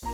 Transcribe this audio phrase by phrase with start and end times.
[0.00, 0.10] Ja,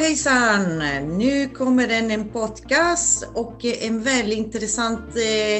[0.00, 0.78] hejsan!
[1.18, 5.56] Nu kommer den en podcast och en väldigt intressant eh,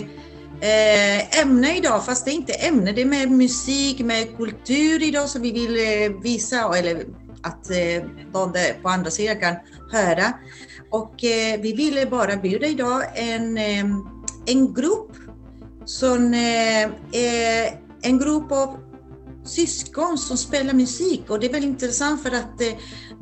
[0.69, 5.29] eh, ämne idag, fast det är inte ämne, det är med musik, med kultur idag
[5.29, 7.05] som vi vill eh, visa, eller
[7.43, 7.65] att
[8.33, 9.57] de på andra sidan kan
[9.93, 10.33] höra.
[10.97, 13.59] Och eh, vi ville bara bjuda idag en,
[14.47, 15.13] en grupp
[15.85, 18.77] som eh, är en grupp av
[19.45, 22.75] syskon som spelar musik och det är väldigt intressant för att eh,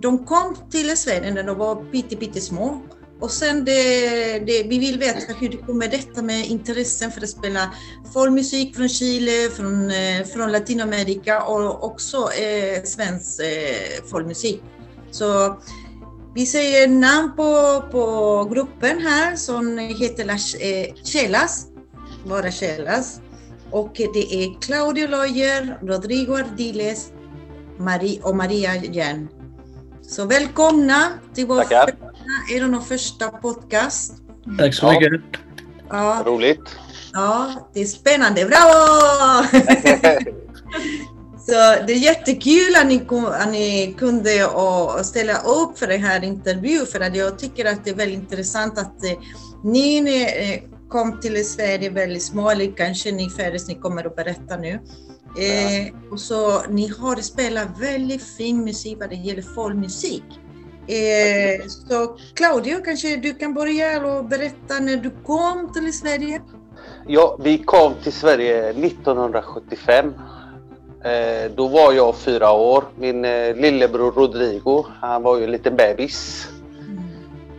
[0.03, 2.81] de kom till Sverige när de var pyttesmå.
[3.21, 7.29] Och sen det, det, vi vill veta hur det kommer detta med intressen för att
[7.29, 7.75] spela
[8.13, 14.63] folkmusik från Chile, från, eh, från Latinamerika och också eh, svensk eh, folkmusik.
[15.11, 15.57] Så
[16.35, 21.67] vi säger namn på, på gruppen här som heter Las, eh, Chelas,
[22.25, 23.21] bara Chelas.
[23.71, 27.13] Och det är Claudio Loyer, Rodrigo Ardiles
[27.79, 29.29] Marie, och Maria Järn.
[30.03, 31.89] Så välkomna till vår första,
[32.55, 34.15] er nog första podcast.
[34.59, 35.23] Tack så mycket.
[35.91, 36.23] Ja.
[36.27, 36.77] Roligt.
[37.13, 38.45] Ja, det är spännande.
[38.45, 39.45] Bravo!
[41.47, 41.53] Så
[41.87, 46.87] det är jättekul att ni, att ni kunde och ställa upp för den här intervjun
[46.87, 49.19] för att jag tycker att det är väldigt intressant att eh,
[49.65, 54.57] ni eh, kom till Sverige väldigt små, eller kanske ni färdigt, ni kommer att berätta
[54.57, 54.73] nu.
[55.39, 60.25] Eh, och så ni har spelat väldigt fin musik vad det gäller folkmusik.
[60.87, 66.41] Eh, så Claudio, kanske du kan börja och berätta när du kom till Sverige?
[67.07, 70.13] Ja, vi kom till Sverige 1975.
[71.05, 72.85] Eh, då var jag fyra år.
[72.99, 76.49] Min eh, lillebror Rodrigo, han var ju en liten bebis.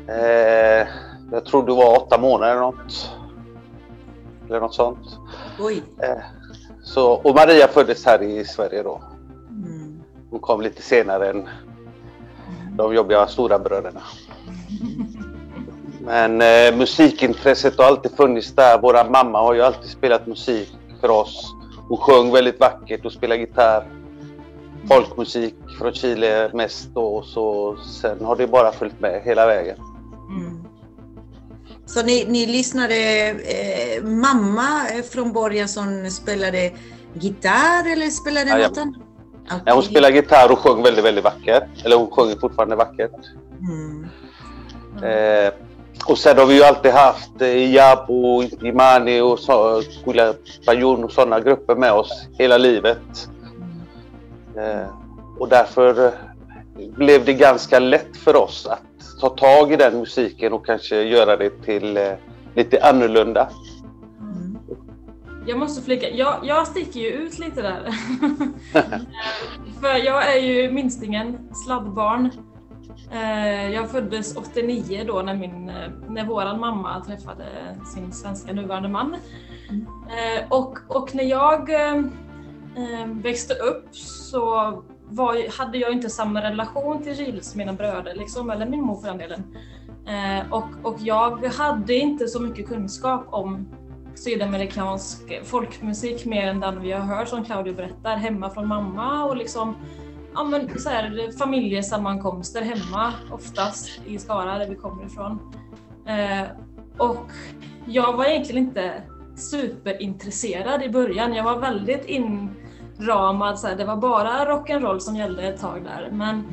[0.08, 0.88] Eh,
[1.32, 3.12] jag tror det var åtta månader eller något.
[4.50, 5.20] Eller något sånt.
[5.60, 5.84] Oj.
[6.84, 9.02] Så, och Maria föddes här i Sverige då.
[9.50, 10.04] Mm.
[10.30, 11.50] Hon kom lite senare än
[12.78, 14.02] de jobbiga stora bröderna.
[16.00, 18.80] Men eh, musikintresset har alltid funnits där.
[18.82, 21.55] Vår mamma har ju alltid spelat musik för oss.
[21.88, 23.88] Hon sjöng väldigt vackert och spelade gitarr.
[24.88, 27.22] Folkmusik från Chile mest då.
[27.22, 29.78] Så sen har det bara följt med hela vägen.
[30.30, 30.64] Mm.
[31.86, 34.82] Så ni, ni lyssnade, eh, mamma
[35.12, 36.72] från början som spelade
[37.14, 38.96] gitarr eller spelade ja, något annat?
[39.46, 39.60] Okay.
[39.66, 41.86] Ja, hon spelade gitarr och sjöng väldigt, väldigt vackert.
[41.86, 43.12] Eller hon sjunger fortfarande vackert.
[43.60, 44.08] Mm.
[44.98, 45.48] Mm.
[45.48, 45.54] Eh,
[46.08, 49.82] och sen har vi ju alltid haft eh, Jabo, Imani och så,
[50.66, 53.30] Bayon och sådana grupper med oss hela livet.
[54.58, 54.88] Eh,
[55.40, 56.12] och därför
[56.76, 61.38] blev det ganska lätt för oss att ta tag i den musiken och kanske göra
[61.38, 62.14] det till eh,
[62.56, 63.50] lite annorlunda.
[64.20, 64.58] Mm.
[65.48, 67.84] Jag måste flika, jag, jag sticker ju ut lite där.
[69.82, 72.32] För jag är ju minstingen, sladdbarn.
[73.12, 77.46] Eh, jag föddes 89 då när, min, eh, när våran mamma träffade
[77.94, 79.16] sin svenska nuvarande man.
[79.70, 79.86] Mm.
[80.50, 81.70] Och, och när jag
[83.06, 84.44] växte upp så
[85.06, 89.08] var, hade jag inte samma relation till Gilles mina bröder, liksom, eller min mor för
[89.08, 89.44] den delen.
[90.52, 93.68] Och, och jag hade inte så mycket kunskap om
[94.16, 99.38] sydamerikansk folkmusik mer än den vi har hört som Claudio berättar hemma från mamma och
[99.38, 99.76] liksom
[100.36, 105.40] ja, men så här, familjesammankomster hemma oftast i Skara där vi kommer ifrån.
[106.08, 106.48] Eh,
[106.98, 107.32] och
[107.86, 109.02] jag var egentligen inte
[109.36, 111.34] superintresserad i början.
[111.34, 113.60] Jag var väldigt inramad.
[113.60, 116.10] Så här, det var bara rock'n'roll som gällde ett tag där.
[116.12, 116.44] Men,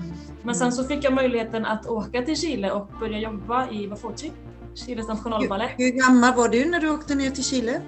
[0.43, 4.33] men sen så fick jag möjligheten att åka till Chile och börja jobba i Bafouchi,
[4.75, 5.71] Chiles nationalbalett.
[5.77, 7.81] Hur, hur gammal var du när du åkte ner till Chile?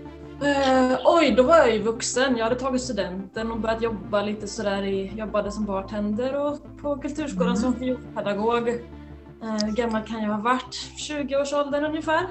[0.43, 2.37] Uh, oj, då var jag ju vuxen.
[2.37, 6.97] Jag hade tagit studenten och börjat jobba lite sådär i, jobbade som bartender och på
[6.97, 7.61] Kulturskolan mm.
[7.63, 8.69] som fiolpedagog.
[8.69, 10.91] Uh, hur gammal kan jag ha varit?
[10.99, 12.27] 20-årsåldern ungefär.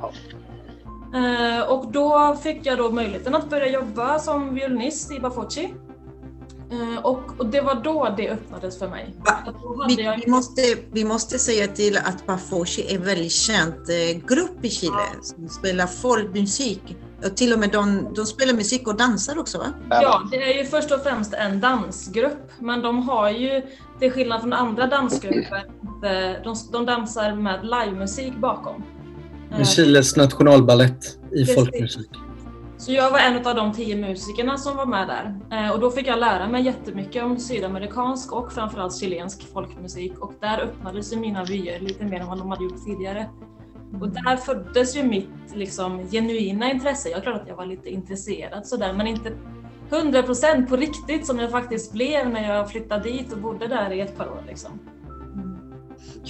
[0.00, 0.12] Ja.
[1.14, 5.74] Eh, och då fick jag då möjligheten att börja jobba som violinist i Bafocci.
[6.70, 9.14] Eh, och, och, det var då det öppnades för mig.
[9.88, 10.16] Vi, jag...
[10.24, 10.62] vi, måste,
[10.92, 15.22] vi måste säga till att Bafocci är en väldigt känd eh, grupp i Chile ja.
[15.22, 16.96] som spelar folkmusik.
[17.24, 19.66] Och till och med de, de spelar musik och dansar också va?
[19.90, 22.50] Ja, det är ju först och främst en dansgrupp.
[22.58, 23.62] Men de har ju,
[23.98, 25.66] till skillnad från andra dansgrupper,
[26.44, 28.82] de, de dansar med livemusik bakom.
[29.50, 31.54] Med Chiles nationalballett i Precis.
[31.54, 32.10] folkmusik.
[32.78, 35.40] Så jag var en av de tio musikerna som var med där.
[35.58, 40.18] Eh, och då fick jag lära mig jättemycket om sydamerikansk och framförallt chilensk folkmusik.
[40.18, 43.30] Och där öppnades ju mina vyer lite mer än vad de hade gjort tidigare.
[44.00, 47.08] Och där föddes ju mitt liksom, genuina intresse.
[47.08, 49.32] Jag är klart att jag var lite intresserad sådär, men inte
[49.90, 54.00] 100% på riktigt som jag faktiskt blev när jag flyttade dit och bodde där i
[54.00, 54.44] ett par år.
[54.48, 54.70] Liksom.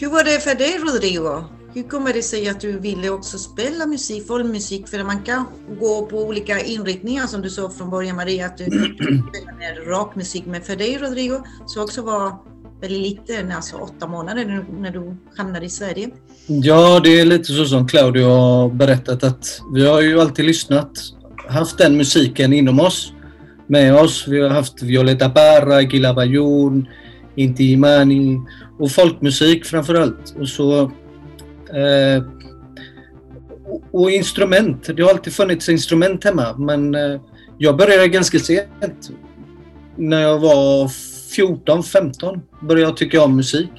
[0.01, 1.45] Hur var det för dig Rodrigo?
[1.75, 4.89] Hur kommer det sig att du ville också spela musik, folkmusik?
[4.89, 5.45] För man kan
[5.81, 10.47] gå på olika inriktningar som du sa från början Maria, att du spelar rockmusik.
[10.47, 12.37] Men för dig Rodrigo, så också var
[12.83, 16.11] väldigt lite, alltså åtta månader när du hamnade i Sverige.
[16.47, 20.91] Ja, det är lite så som Claudio har berättat att vi har ju alltid lyssnat,
[21.49, 23.13] haft den musiken inom oss,
[23.67, 24.29] med oss.
[24.29, 26.89] Vi har haft Violeta Parra, Gila Bayun,
[27.35, 28.41] Inti Imani
[28.79, 30.35] och folkmusik framförallt.
[30.41, 30.83] Och så
[31.75, 32.23] eh,
[33.93, 34.91] och instrument.
[34.97, 37.21] Det har alltid funnits instrument hemma men eh,
[37.59, 39.11] jag började ganska sent.
[39.97, 40.91] När jag var
[41.37, 43.71] 14-15 började jag tycka om musik.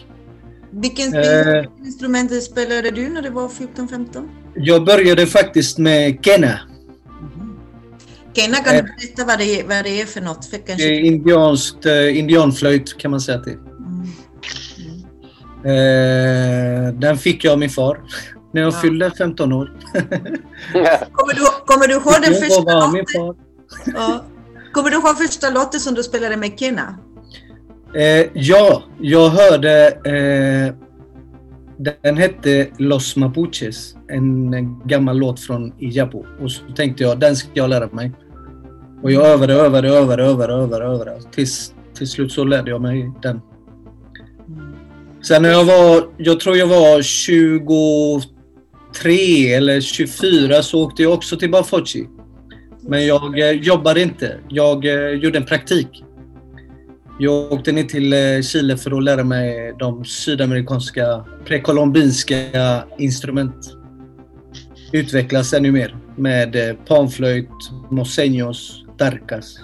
[0.72, 4.30] Vilken eh, instrument spelade du när du var 14-15?
[4.56, 6.48] Jag började faktiskt med Kena.
[6.48, 7.58] Mm.
[8.34, 8.86] Kena, kan du eh.
[8.86, 10.46] berätta vad det, är, vad det är för något?
[10.46, 10.88] För kanske...
[10.88, 13.54] Det är indianskt, eh, indianflöjt kan man säga till.
[13.54, 14.08] Mm.
[15.66, 16.88] Mm.
[16.88, 18.02] Eh, den fick jag av min far
[18.54, 18.80] när jag ja.
[18.80, 19.72] fyllde 15 år.
[21.12, 23.36] kommer, du, kommer du ihåg den första låten?
[23.86, 24.26] Ja.
[24.72, 26.98] Kommer du ihåg första låten som du spelade med Kena?
[27.96, 29.88] Eh, ja, jag hörde...
[29.88, 30.76] Eh,
[32.02, 36.26] den hette Los Mapuches, en gammal låt från Ijapo.
[36.42, 38.12] Och så tänkte jag, den ska jag lära mig.
[39.04, 41.22] Och jag övade, övade, övade, övade, övade, övade.
[41.32, 43.42] Tills till slut så lärde jag mig den.
[45.22, 51.38] Sen när jag var, jag tror jag var 23 eller 24 så åkte jag också
[51.38, 52.08] till Bafochi.
[52.82, 54.38] Men jag eh, jobbade inte.
[54.50, 56.04] Jag eh, gjorde en praktik.
[57.20, 62.38] Jag åkte ner till eh, Chile för att lära mig de sydamerikanska prekolombinska
[62.98, 63.74] instrument.
[64.92, 67.50] Utvecklas ännu mer med eh, panflöjt,
[67.92, 69.60] moseños, darkas.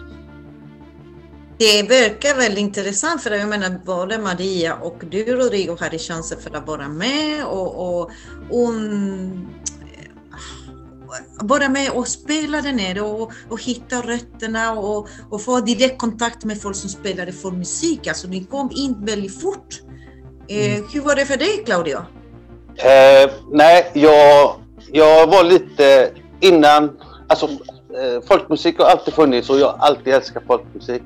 [1.58, 6.58] Det verkar väldigt intressant för jag menar både Maria och du Rodrigo hade chansen för
[6.58, 8.12] att vara med och, och,
[8.50, 8.74] och
[11.42, 16.62] vara med och spela där nere och, och hitta rötterna och, och få direktkontakt med
[16.62, 18.08] folk som spelade för musik.
[18.08, 19.82] Alltså ni kom in väldigt fort.
[20.48, 20.88] Eh, mm.
[20.94, 21.98] Hur var det för dig Claudio?
[22.78, 24.56] Eh, nej, jag,
[24.92, 26.98] jag var lite innan,
[27.28, 31.04] alltså eh, folkmusik har alltid funnits och jag har alltid älskat folkmusik.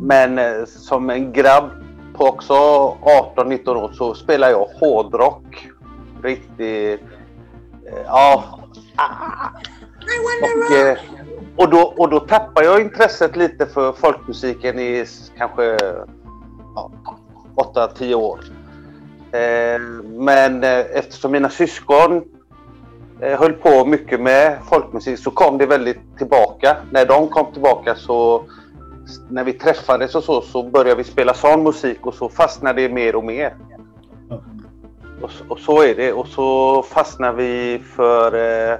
[0.00, 1.70] Men eh, som en grabb
[2.14, 5.68] på också 18-19 år så spelade jag hårdrock.
[6.22, 7.00] Riktigt,
[7.86, 8.44] eh, ja,
[10.42, 10.98] och, eh,
[11.56, 15.04] och, då, och då tappar jag intresset lite för folkmusiken i
[15.38, 15.76] kanske
[16.74, 16.90] ja,
[17.56, 18.40] 8-10 år.
[19.32, 22.22] Eh, men eh, eftersom mina syskon
[23.20, 26.76] höll på mycket med folkmusik så kom det väldigt tillbaka.
[26.90, 28.44] När de kom tillbaka så
[29.28, 32.88] när vi träffades och så, så började vi spela sån musik och så fastnade det
[32.88, 33.56] mer och mer.
[35.22, 36.12] Och, och, så är det.
[36.12, 38.78] Och så fastnar vi för eh,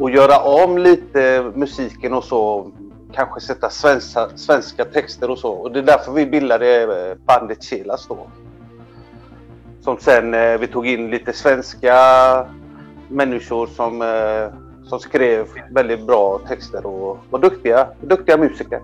[0.00, 2.70] att göra om lite musiken och så.
[3.12, 5.52] Kanske sätta svenska, svenska texter och så.
[5.52, 8.26] Och det är därför vi bildade eh, bandet Chelas då.
[9.80, 11.96] Som sen eh, vi tog in lite svenska
[13.08, 14.58] människor som, eh,
[14.88, 18.80] som skrev väldigt bra texter och var duktiga, duktiga musiker.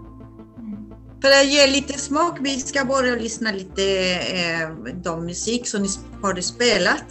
[1.20, 5.88] För att ge lite smak, vi ska börja lyssna lite eh, de musik som ni
[6.22, 7.04] har spelat.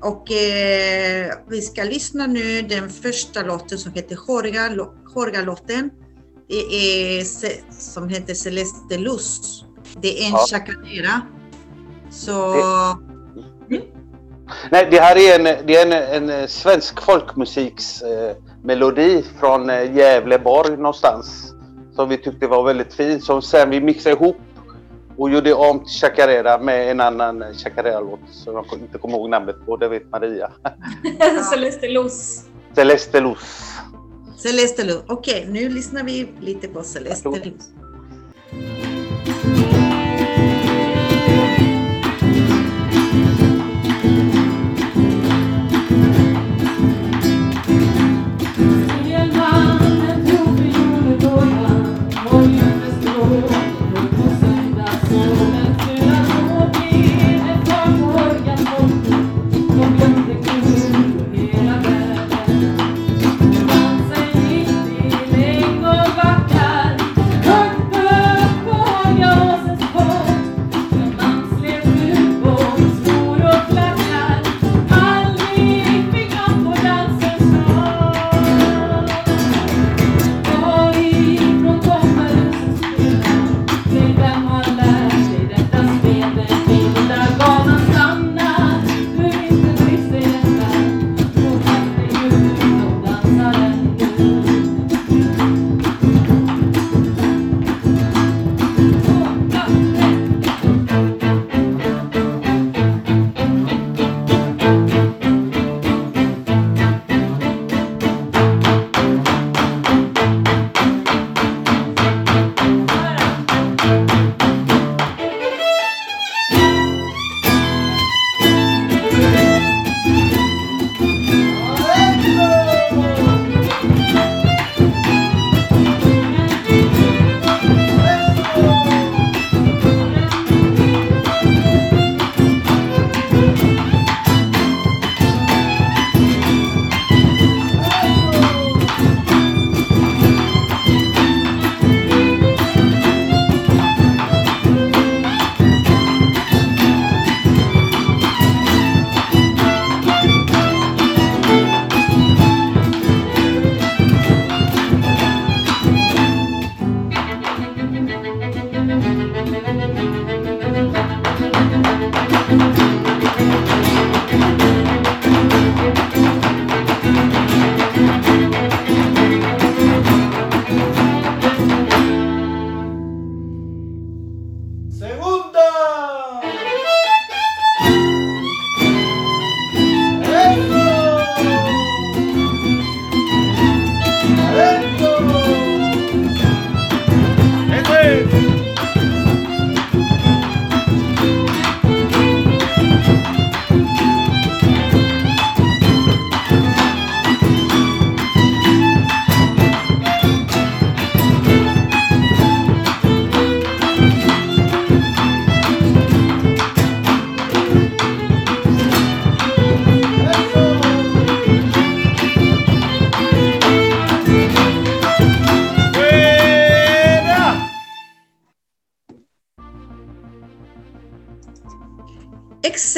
[0.00, 4.18] Och eh, vi ska lyssna nu den första låten som heter
[5.14, 5.90] Jorga-låten.
[6.48, 7.24] Det är
[7.80, 9.64] som heter Celeste Luz.
[10.00, 10.46] Det är en ja.
[10.50, 11.22] chacarera.
[12.10, 12.54] Så...
[13.68, 13.76] Det...
[13.76, 13.88] Mm.
[14.70, 20.76] Nej, det här är en, det är en, en svensk folkmusiksmelodi eh, från eh, Gävleborg
[20.76, 21.54] någonstans
[21.98, 23.20] som vi tyckte var väldigt fin.
[23.20, 24.36] Som sen vi mixade ihop
[25.16, 29.56] och gjorde om till Chacarera med en annan Chacarera-låt som jag inte kommer ihåg namnet
[29.66, 29.76] på.
[29.76, 30.52] Det vet Maria.
[31.52, 32.44] Celeste Luz.
[32.74, 33.38] Celeste Luz.
[34.36, 35.02] Celeste Luz.
[35.06, 37.70] Okej, okay, nu lyssnar vi lite på Celeste Luz.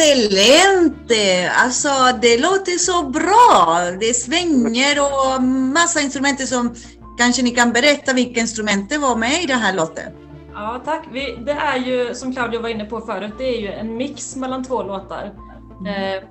[0.01, 1.51] Excelente!
[1.57, 1.89] Alltså
[2.23, 3.79] det låter så bra.
[4.01, 6.75] Det svänger och massa instrument som
[7.19, 10.13] kanske ni kan berätta vilka instrument det var med i den här låten?
[10.55, 11.09] Ja tack.
[11.13, 14.37] Vi, det är ju som Claudio var inne på förut, det är ju en mix
[14.37, 15.33] mellan två låtar.
[15.81, 16.23] Mm.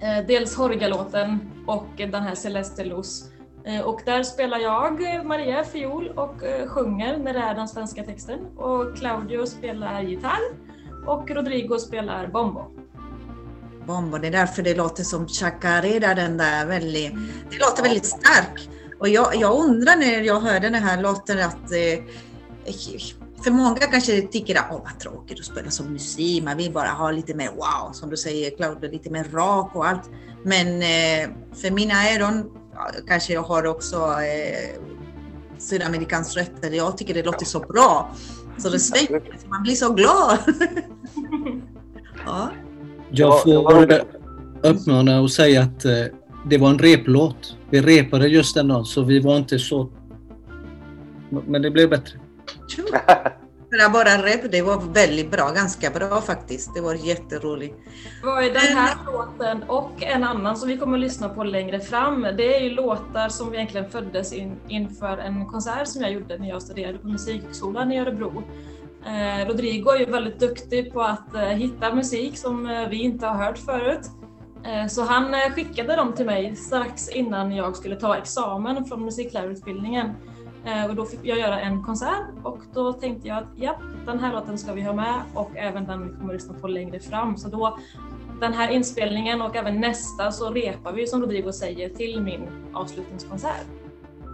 [0.00, 3.24] Eh, eh, dels Horga-låten och den här Celeste Luz.
[3.64, 8.04] Eh, och där spelar jag Maria fiol och eh, sjunger när det är den svenska
[8.04, 8.38] texten.
[8.56, 10.70] Och Claudio spelar gitarr
[11.06, 12.80] och Rodrigo spelar bombo.
[13.90, 17.12] Bombo, det är därför det låter som chacarera den där väldigt,
[17.50, 18.68] det låter väldigt starkt.
[18.98, 22.04] Och jag, jag undrar när jag hörde den här låten att eh,
[23.44, 26.88] för många kanske tycker att oh, vad tråkigt att spela som musik, man vill bara
[26.88, 30.10] ha lite mer wow, som du säger Claudia, lite mer rak och allt.
[30.44, 32.50] Men eh, för mina öron,
[33.08, 34.80] kanske jag har också eh,
[35.58, 38.14] sydamerikansk rötter, jag tycker det låter så bra.
[38.58, 40.38] Så det svänger, man blir så glad.
[42.26, 42.50] ja.
[43.10, 43.92] Jag får
[44.62, 45.92] uppmana och säga att eh,
[46.46, 47.56] det var en replåt.
[47.70, 49.90] Vi repade just den dagen så vi var inte så...
[51.46, 52.18] Men det blev bättre.
[52.76, 56.74] För bara rep, det var väldigt bra, ganska bra faktiskt.
[56.74, 57.76] Det var jätteroligt.
[58.22, 61.80] Vad är den här låten och en annan som vi kommer att lyssna på längre
[61.80, 62.22] fram.
[62.36, 66.48] Det är ju låtar som egentligen föddes in, inför en konsert som jag gjorde när
[66.48, 68.42] jag studerade på Musikhögskolan i Örebro.
[69.06, 73.26] Eh, Rodrigo är ju väldigt duktig på att eh, hitta musik som eh, vi inte
[73.26, 74.10] har hört förut.
[74.64, 79.04] Eh, så han eh, skickade dem till mig strax innan jag skulle ta examen från
[79.04, 80.10] musiklärarutbildningen.
[80.64, 84.18] Eh, och då fick jag göra en konsert och då tänkte jag att ja, den
[84.18, 87.00] här låten ska vi ha med och även den vi kommer att lyssna på längre
[87.00, 87.36] fram.
[87.36, 87.78] Så då
[88.40, 93.79] den här inspelningen och även nästa så repar vi som Rodrigo säger till min avslutningskonsert.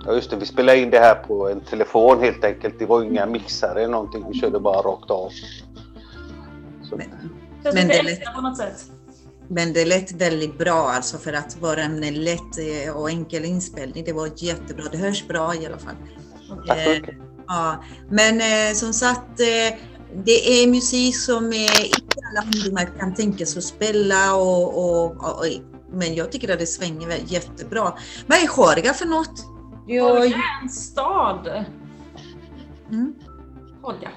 [0.07, 2.79] Ja just det, vi spelade in det här på en telefon helt enkelt.
[2.79, 5.31] Det var inga mixare eller någonting, vi körde bara rakt av.
[6.83, 6.97] Så.
[6.97, 7.09] Men,
[7.75, 8.91] men det lät, på något sätt.
[9.49, 14.05] Men det lät väldigt bra alltså för att vara en lätt eh, och enkel inspelning.
[14.05, 15.95] Det var jättebra, det hörs bra i alla fall.
[16.67, 17.15] Tack mycket.
[17.47, 19.79] Ja, men eh, som sagt, eh,
[20.25, 25.47] det är musik som inte alla ungdomar kan tänka sig att spela och, och, och,
[25.93, 27.93] men jag tycker att det svänger jättebra.
[28.27, 29.56] Vad är Hårga för något?
[29.87, 31.65] Hårga är en stad.
[32.91, 33.15] Mm.
[33.83, 34.09] Hårga.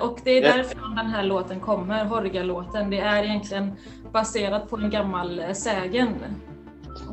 [0.00, 2.90] Och det är därifrån den här låten kommer, Horga-låten.
[2.90, 3.72] Det är egentligen
[4.12, 6.14] baserat på en gammal eh, sägen.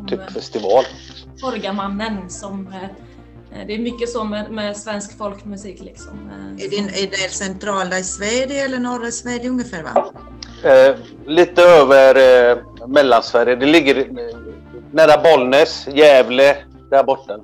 [0.07, 0.83] Typ eh, festival?
[1.37, 2.89] Torgamannen som eh,
[3.67, 5.81] det är mycket så med, med svensk folkmusik.
[5.81, 6.31] Liksom.
[6.59, 9.83] Är, det, är det centrala i Sverige eller norra Sverige ungefär?
[9.83, 10.13] Va?
[10.63, 12.15] Eh, lite över
[12.51, 13.55] eh, Mellansverige.
[13.55, 14.05] Det ligger eh,
[14.91, 16.57] nära Bollnäs, Gävle,
[16.89, 17.39] där borta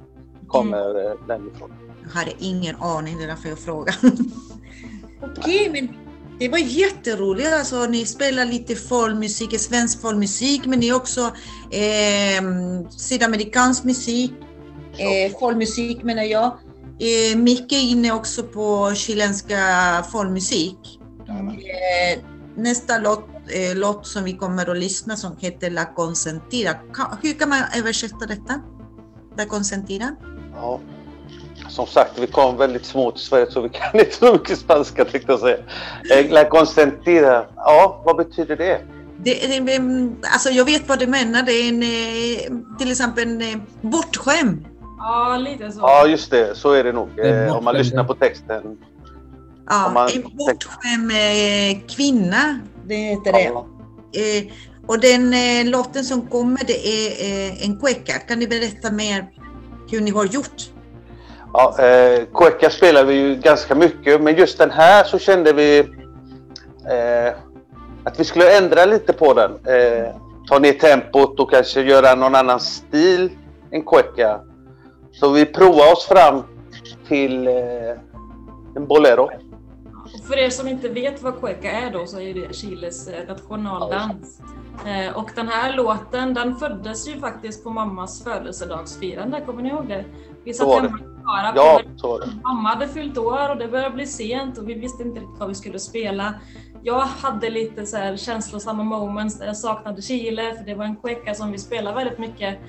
[0.60, 1.18] kommer mm.
[1.28, 1.72] den ifrån.
[2.04, 3.96] Jag hade ingen aning, det är därför jag frågar.
[5.22, 6.06] Okej, men
[6.40, 7.54] det var jätteroligt.
[7.54, 11.22] Alltså, ni spelar lite folkmusik, svensk folkmusik, men ni också
[11.72, 12.44] eh,
[12.90, 14.32] sydamerikansk musik,
[14.98, 16.58] eh, folkmusik menar jag.
[17.00, 19.58] Eh, mycket inne också på chilenska
[20.12, 21.00] folkmusik.
[21.28, 22.24] Eh,
[22.56, 26.76] nästa låt, eh, låt som vi kommer att lyssna som heter La Consentida.
[27.22, 28.62] Hur kan man översätta detta?
[29.38, 30.16] La Consentida?
[30.56, 30.80] Ja,
[31.70, 35.06] som sagt, vi kom väldigt små till Sverige så vi kan inte så mycket spanska
[35.06, 35.58] tänkte jag säga.
[36.14, 38.82] Eh, la consentida, ja vad betyder det?
[39.26, 39.82] det, det
[40.34, 44.66] alltså jag vet vad du menar, det är en, eh, till exempel en eh, bortskämd.
[44.98, 45.80] Ja, lite så.
[45.80, 48.78] Ja, just det, så är det nog eh, om man lyssnar på texten.
[49.70, 50.10] Ja, man...
[50.16, 51.12] en bortskämd
[51.90, 53.44] kvinna, det heter det.
[53.44, 53.66] Ja.
[54.88, 55.34] Och den
[55.72, 58.14] låten som kommer det är en cueca.
[58.14, 59.26] Kan ni berätta mer
[59.92, 60.70] hur ni har gjort?
[61.54, 65.80] Ja, eh, Cueca spelar vi ju ganska mycket, men just den här så kände vi
[66.90, 67.34] eh,
[68.04, 69.52] att vi skulle ändra lite på den.
[69.52, 70.16] Eh,
[70.48, 73.30] ta ner tempot och kanske göra någon annan stil
[73.72, 74.40] än Cueca.
[75.12, 76.44] Så vi provar oss fram
[77.08, 77.54] till eh,
[78.76, 79.30] en bolero.
[80.28, 84.42] För er som inte vet vad cueca är då så är det Chiles eh, nationaldans.
[84.86, 89.88] Eh, och den här låten den föddes ju faktiskt på mammas födelsedagsfirande, kommer ni ihåg
[89.88, 90.06] det?
[90.44, 92.28] Vi satt hemma bara ja, så var det.
[92.44, 95.50] Mamma hade fyllt år och det började bli sent och vi visste inte riktigt vad
[95.50, 96.34] vi skulle spela.
[96.84, 100.96] Jag hade lite så här känslosamma moments där jag saknade Chile för det var en
[100.96, 102.60] cueca som vi spelade väldigt mycket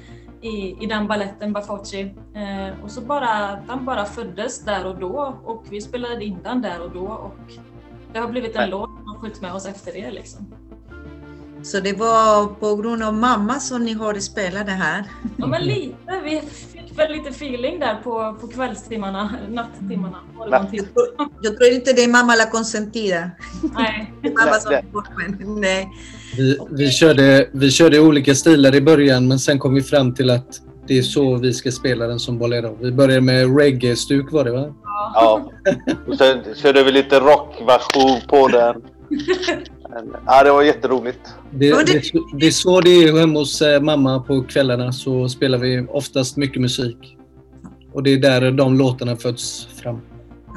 [0.41, 2.15] i, i den balletten Bafocci.
[2.35, 6.63] Eh, och så bara, den bara föddes där och då och vi spelade in den
[6.63, 7.53] där och då och
[8.13, 8.71] det har blivit en Nej.
[8.71, 10.11] låt som har följt med oss efter det.
[10.11, 10.47] Liksom.
[11.63, 15.05] Så det var på grund av mamma som ni har spelat det här?
[15.37, 16.21] Ja men lite.
[16.25, 20.19] Vi fick väl lite feeling där på, på kvällstimmarna, nattimmarna.
[21.43, 23.31] Jag tror inte det är mamma la consentida.
[23.75, 24.13] Nej.
[24.23, 25.59] mamma som är bortskämd.
[25.61, 25.91] Nej.
[26.37, 30.31] Vi, vi, körde, vi körde olika stilar i början men sen kom vi fram till
[30.31, 32.79] att det är så vi ska spela den som bolero.
[32.81, 34.75] Vi började med reggae-stuk var det va?
[35.15, 35.51] Ja.
[36.07, 38.83] Och sen körde vi lite rockversion på den.
[40.27, 41.21] Ja, det var jätteroligt.
[41.51, 42.03] Det, det,
[42.41, 44.93] det är så det är hemma hos eh, mamma på kvällarna.
[44.93, 47.17] Så spelar vi oftast mycket musik.
[47.93, 50.01] Och det är där de låtarna föds fram.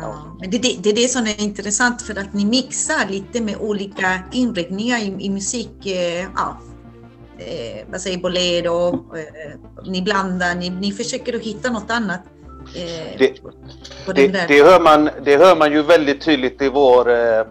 [0.02, 3.42] Ja, men det, det, det är det som är intressant för att ni mixar lite
[3.42, 5.86] med olika inriktningar i, i musik.
[5.86, 6.62] Eh, ja,
[7.38, 12.22] eh, vad säger bolero, eh, ni blandar, ni, ni försöker att hitta något annat.
[12.76, 13.34] Eh, det,
[14.16, 17.46] det, det, hör man, det hör man ju väldigt tydligt i vår eh,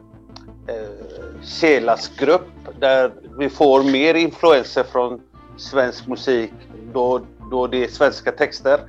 [1.43, 2.49] Kelas-grupp
[2.81, 5.21] där vi får mer influenser från
[5.57, 6.53] svensk musik
[6.93, 8.81] då, då det är svenska texter.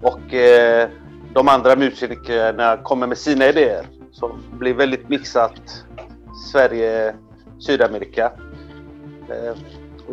[0.00, 0.88] Och eh,
[1.34, 5.84] de andra musikerna kommer med sina idéer som blir väldigt mixat
[6.52, 7.14] Sverige,
[7.58, 8.32] Sydamerika.
[9.28, 9.56] Eh,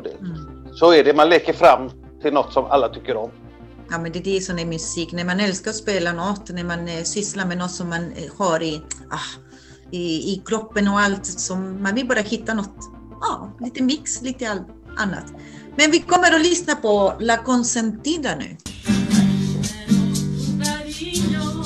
[0.04, 0.74] det, mm.
[0.74, 1.90] Så är det, man leker fram
[2.22, 3.32] till något som alla tycker om.
[3.90, 5.12] Ja, men det är det som är musik.
[5.12, 8.38] När man älskar att spela något, när man eh, sysslar med något som man eh,
[8.38, 9.42] har i, ah,
[9.92, 11.26] i, i kroppen och allt.
[11.26, 12.76] Som, man vill bara hitta något,
[13.22, 14.64] ja, lite mix, lite all,
[14.98, 15.26] annat.
[15.76, 18.58] Men vi kommer att lyssna på La Consentida nu.
[21.18, 21.57] you know.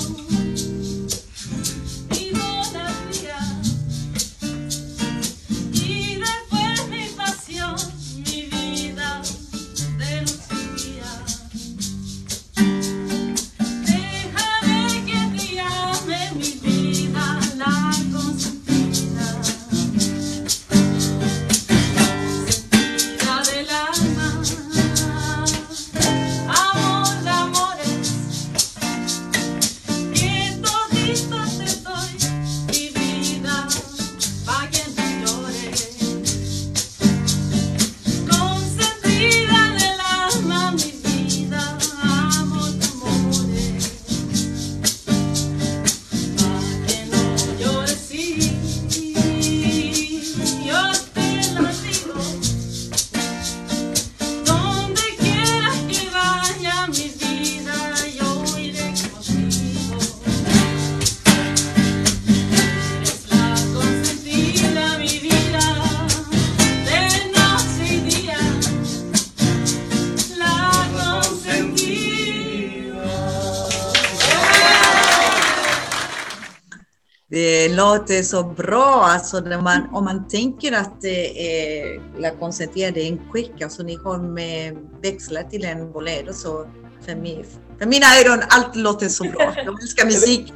[77.64, 79.02] Eh, låter så bra.
[79.04, 83.62] Alltså när man, om man tänker att det är La Consentida, det är en quick,
[83.62, 86.66] alltså ni har med växlar till en bolero så
[87.06, 87.44] för, mig,
[87.78, 89.52] för mina öron, allt låter så bra.
[89.56, 90.52] Jag älskar musik.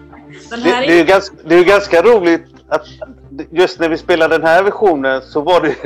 [0.51, 2.87] Det, det, är ganska, det är ganska roligt att
[3.51, 5.77] just när vi spelade den här versionen så var det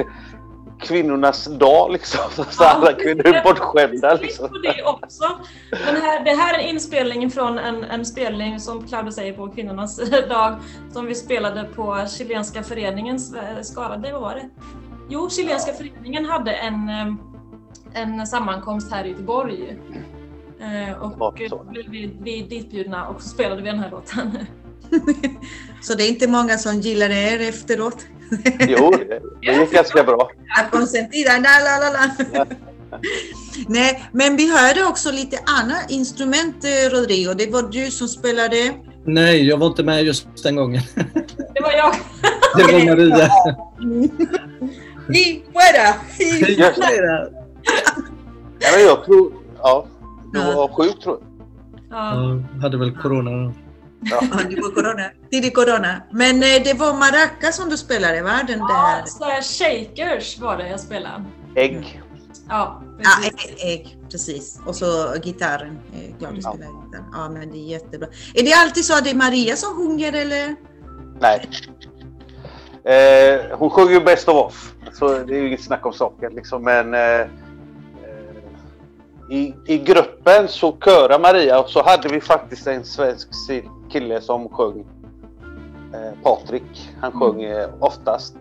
[0.80, 2.20] kvinnornas dag liksom.
[2.36, 4.14] Så ja, alla kvinnor är bortskämda.
[4.14, 4.48] Liksom.
[4.48, 5.24] På det också.
[5.70, 9.96] Den här, det här är inspelningen från en, en spelning som Claudia säger på kvinnornas
[10.28, 10.58] dag
[10.92, 14.50] som vi spelade på Chilenska föreningens Skara, det var det.
[15.08, 17.14] Jo, Chilenska föreningen hade en, eh,
[18.02, 19.78] en sammankomst här i Göteborg.
[20.60, 21.40] Eh, och
[21.90, 24.38] vi, vi ditbjudna och så spelade vi den här låten.
[25.82, 28.06] så det är inte många som gillar er efteråt?
[28.68, 28.92] Jo,
[29.40, 30.30] det gick ganska bra.
[30.70, 32.46] Consentida, la la la.
[33.68, 37.34] Nej, men vi hörde också lite andra instrument, eh, Rodrigo.
[37.34, 38.74] Det var du som spelade.
[39.04, 40.82] Nej, jag var inte med just den gången.
[41.54, 41.94] Det var jag.
[42.56, 43.30] Det var Maria.
[45.14, 45.94] Y fuera!
[46.18, 47.28] Y fuera!
[48.60, 49.32] Ja, men jag tror...
[49.58, 49.86] Ja,
[50.32, 51.28] du var sjuk tror jag.
[51.98, 53.52] Ja, hade väl corona.
[54.02, 54.20] Ja.
[54.50, 55.10] det var corona.
[55.30, 56.02] Tidig corona.
[56.12, 58.40] Men eh, det var maraca som du spelade va?
[58.46, 59.42] Den ja, där...
[59.42, 61.24] shakers var det jag spelade.
[61.56, 62.02] Ägg.
[62.48, 63.34] Ja, precis.
[63.58, 64.60] Ja, ägg, precis.
[64.66, 65.78] Och så gitarren.
[66.18, 67.04] Glad du spelar gitarr.
[67.12, 68.08] Ja, men det är jättebra.
[68.34, 70.56] Är det alltid så att det är Maria som sjunger eller?
[71.20, 71.48] Nej.
[72.84, 74.72] Eh, hon sjunger ju bäst av oss.
[74.92, 76.62] Så det är ju inget snack om saken liksom.
[76.62, 77.26] Men eh,
[79.30, 83.28] i, i gruppen så körar Maria och så hade vi faktiskt en svensk
[83.92, 84.84] kille som sjöng.
[85.94, 86.90] Eh, Patrik.
[87.00, 87.60] Han sjöng mm.
[87.60, 88.36] eh, oftast.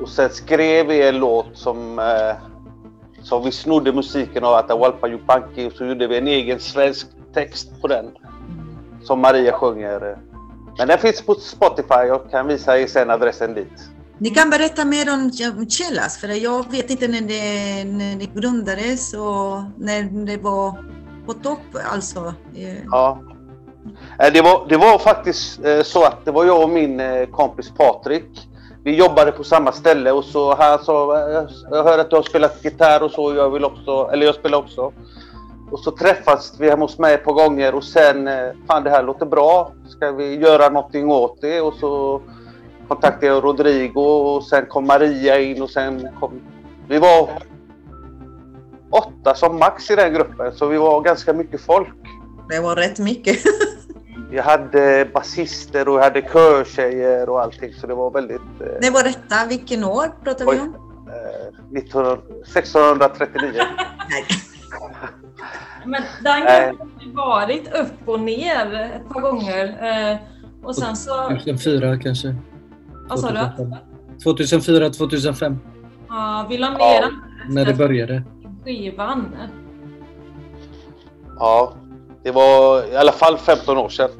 [0.00, 2.34] Och sen skrev vi en låt som, eh,
[3.22, 7.80] som vi snodde musiken av Atahualpa Yupanqui och så gjorde vi en egen svensk text
[7.80, 8.10] på den.
[9.02, 10.18] Som Maria sjunger.
[10.78, 13.90] Men den finns på Spotify och kan visa er sen adressen dit.
[14.18, 15.30] Ni kan berätta mer om
[15.68, 20.84] Källas, för jag vet inte när det, när det grundades och när det var
[21.26, 22.34] på topp alltså.
[22.90, 23.18] Ja.
[24.18, 27.26] Eh, det var, det var faktiskt eh, så att det var jag och min eh,
[27.26, 28.48] kompis Patrik.
[28.84, 31.18] vi jobbade på samma ställe och så han sa
[31.70, 34.58] jag hör att du har spelat gitarr och så, jag vill också, eller jag spelar
[34.58, 34.92] också.
[35.70, 38.28] Och så träffas vi hemma hos mig ett par gånger och sen,
[38.66, 41.60] fan det här låter bra, ska vi göra någonting åt det?
[41.60, 42.22] Och så
[42.88, 46.40] kontaktade jag Rodrigo och sen kom Maria in och sen kom...
[46.88, 47.28] Vi var
[48.90, 51.94] åtta som max i den gruppen, så vi var ganska mycket folk.
[52.48, 53.38] Det var rätt mycket.
[54.30, 58.60] Jag hade basister och jag hade körtjejer och allting så det var väldigt...
[58.60, 58.66] Eh...
[58.80, 60.74] Det var detta, vilken år pratar vi om?
[61.08, 63.52] Eh, 1639.
[65.84, 66.76] Men den har
[67.14, 69.64] varit upp och ner ett par gånger.
[69.66, 70.18] Eh,
[70.62, 71.28] och sen så...
[71.28, 72.36] 2004 kanske?
[73.08, 73.72] Vad sa du?
[74.22, 75.58] 2004, 2005.
[76.08, 77.10] Ja, vi la ner ja,
[77.48, 78.22] När det började.
[78.64, 79.36] Skivan.
[81.38, 81.74] Ja,
[82.22, 84.10] det var i alla fall 15 år sedan.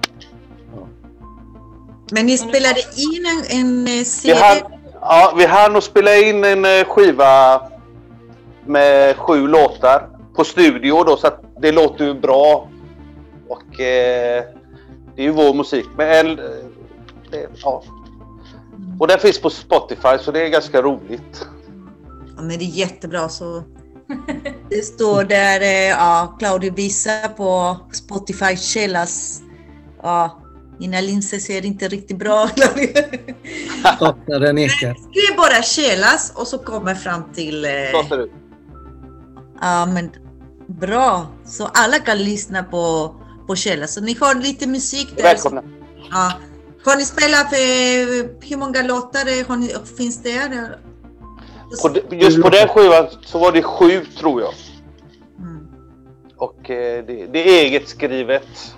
[2.12, 4.34] Men ni spelade in en, en CD?
[4.34, 7.62] Vi hann, ja, vi hann och spela in en eh, skiva
[8.66, 12.68] med sju låtar på studio då, så att det låter ju bra.
[13.48, 14.44] Och eh,
[15.16, 15.86] det är ju vår musik.
[15.96, 16.44] Men eh,
[17.30, 17.82] det, ja.
[18.98, 21.46] Och den finns på Spotify så det är ganska roligt.
[22.36, 23.62] Ja, men det är jättebra så
[24.70, 29.42] det står där, eh, ja, Claudio visar på Spotify Källas.
[30.02, 30.42] Ja,
[30.78, 32.48] mina linser ser inte riktigt bra
[34.40, 34.94] den ekar.
[34.94, 37.62] Skriv bara Källas och så kommer fram till...
[37.62, 38.30] Det ut.
[39.60, 40.10] Ja, men
[40.66, 41.26] bra.
[41.44, 43.14] Så alla kan lyssna på,
[43.46, 43.94] på Källas.
[43.94, 45.22] Så ni har lite musik där.
[45.22, 45.62] Välkomna.
[46.10, 46.32] Ja.
[46.84, 50.78] Har ni spelat, för, hur många låtar har ni, finns det?
[51.82, 54.54] På, just på den skivan så var det sju tror jag.
[55.38, 55.68] Mm.
[56.36, 58.74] Och eh, det, det, är eget skrivet.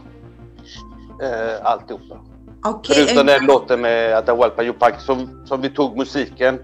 [1.22, 2.20] Eh, alltihopa.
[2.68, 2.94] Okay.
[2.94, 6.59] Förutom den låten med Atahualpa Yupanqui som, som vi tog musiken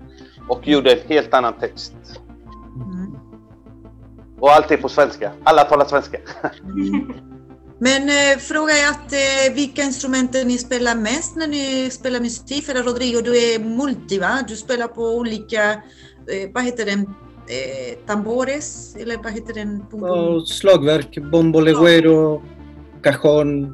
[0.49, 1.93] och gjorde en helt annan text.
[2.75, 3.19] Mm.
[4.41, 5.33] Och allt är på svenska.
[5.45, 6.19] Alla talar svenska.
[6.65, 7.13] Mm.
[7.83, 12.67] Men eh, fråga är att eh, vilka instrument ni spelar mest när ni spelar musik?
[12.67, 14.45] För Rodrigo, du är multi va?
[14.49, 15.83] Du spelar på olika,
[16.27, 18.97] eh, vad heter den, eh, tambores?
[18.97, 19.85] Eller vad heter den?
[19.93, 22.43] Ja, slagverk, bombo leguero,
[23.03, 23.65] cajon,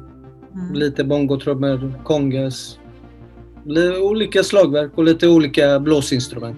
[0.53, 0.73] mm.
[0.73, 2.79] lite bongotrummor, congas.
[4.01, 6.57] Olika slagverk och lite olika blåsinstrument.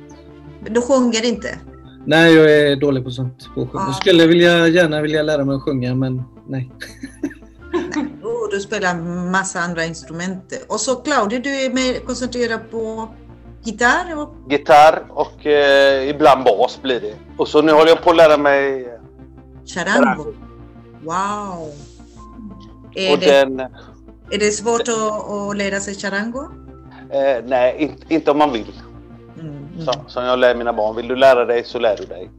[0.69, 1.59] Du sjunger inte?
[2.05, 3.49] Nej, jag är dålig på sånt.
[3.55, 3.85] På ah.
[3.87, 6.71] Jag skulle vilja, gärna vilja lära mig att sjunga, men nej.
[8.23, 8.95] Oh, du spelar
[9.31, 10.65] massa andra instrument.
[10.67, 13.09] Och så Claudia, du är mer koncentrerad på
[13.63, 14.17] gitarr?
[14.17, 14.35] Och...
[14.49, 17.15] Gitarr och eh, ibland bas blir det.
[17.37, 18.91] Och så nu håller jag på att lära mig eh,
[19.65, 20.33] charango.
[21.01, 21.73] Wow!
[22.95, 23.59] Är, och det, den,
[24.31, 26.43] är det svårt att, att lära sig charango?
[27.09, 28.73] Eh, nej, inte, inte om man vill.
[29.39, 29.85] Mm, mm.
[29.85, 30.95] Så, som jag lär mina barn.
[30.95, 32.29] Vill du lära dig så lär du dig.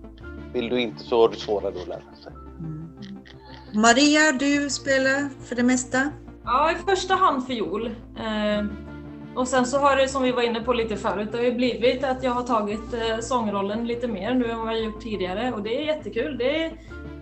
[0.52, 2.32] Vill du inte så är det svårare att lära sig.
[3.74, 6.10] Maria, du spelar för det mesta?
[6.44, 7.86] Ja, i första hand fiol.
[8.18, 8.64] Eh,
[9.40, 11.54] och sen så har det, som vi var inne på lite förut, det har ju
[11.54, 15.52] blivit att jag har tagit eh, sångrollen lite mer nu än vad jag gjort tidigare
[15.52, 16.38] och det är jättekul.
[16.38, 16.72] Det är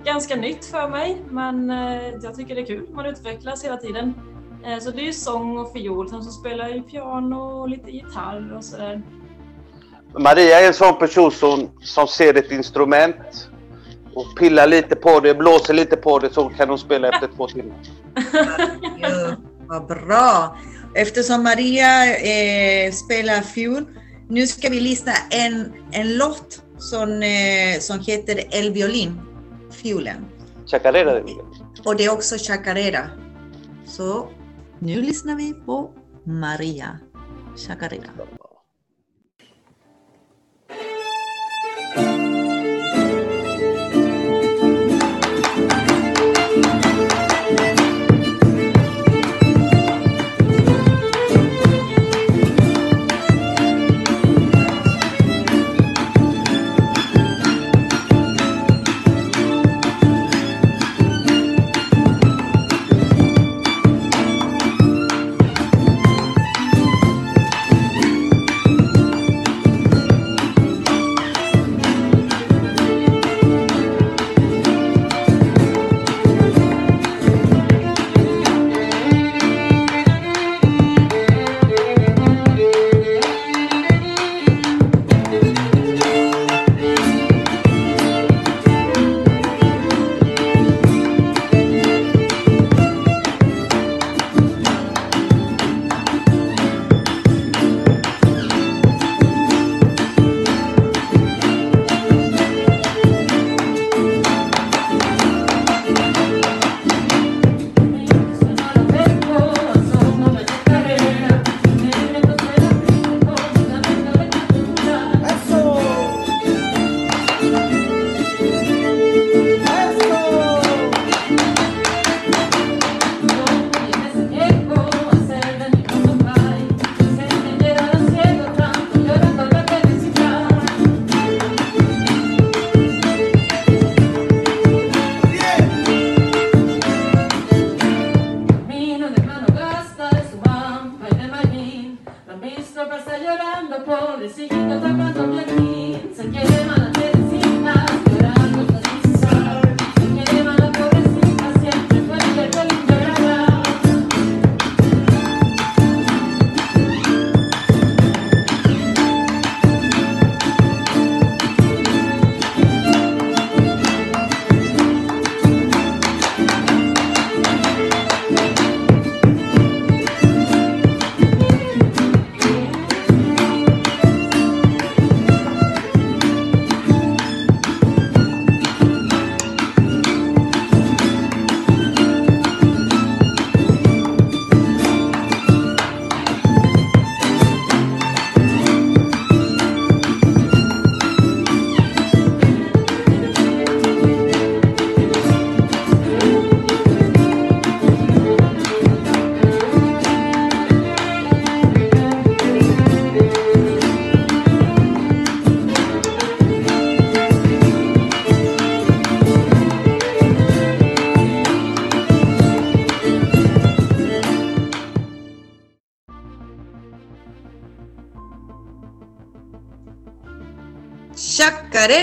[0.04, 2.86] ganska nytt för mig, men eh, jag tycker det är kul.
[2.92, 4.14] Man utvecklas hela tiden.
[4.66, 6.08] Eh, så det är ju sång och fiol.
[6.08, 9.02] Sen så spelar jag piano och lite gitarr och sådär.
[10.18, 13.50] Maria är en sån person som, som ser ett instrument
[14.14, 17.48] och pillar lite på det, blåser lite på det så kan hon spela efter två
[17.48, 17.76] timmar.
[19.00, 20.56] ja, vad bra!
[20.98, 23.84] Eftersom Maria eh, spelar fiol,
[24.28, 29.20] nu ska vi lyssna en, en låt som, eh, som heter El Violin,
[29.72, 30.26] fiolen.
[30.66, 31.22] Chacarera.
[31.84, 33.10] Och det är också chacarera.
[33.86, 34.28] Så
[34.78, 35.90] nu lyssnar vi på
[36.24, 36.98] Maria
[37.56, 38.10] Chacarera.